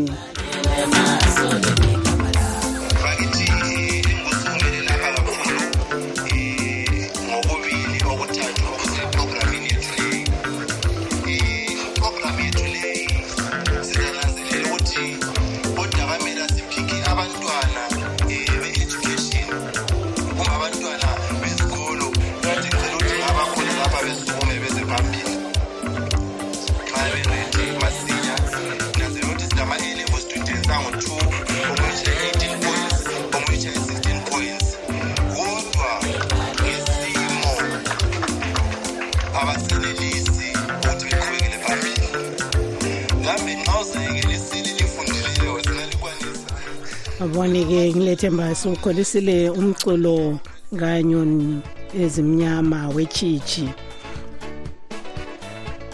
Abone-ke 47.27 47.91
ngilethemba 47.95 48.55
siwukholisile 48.55 49.49
umculo 49.49 50.39
kanyoni 50.79 51.61
ezimnyama 52.03 52.89
wechiji. 52.95 53.69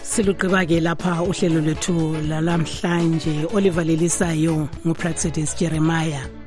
Siluqiba-ke 0.02 0.80
lapha 0.80 1.22
uhlelo 1.22 1.60
lwethu 1.60 2.16
lalamhlanje 2.28 3.34
olivalelisayo 3.54 4.68
ngupraxidis 4.86 5.56
jeremiah. 5.58 6.43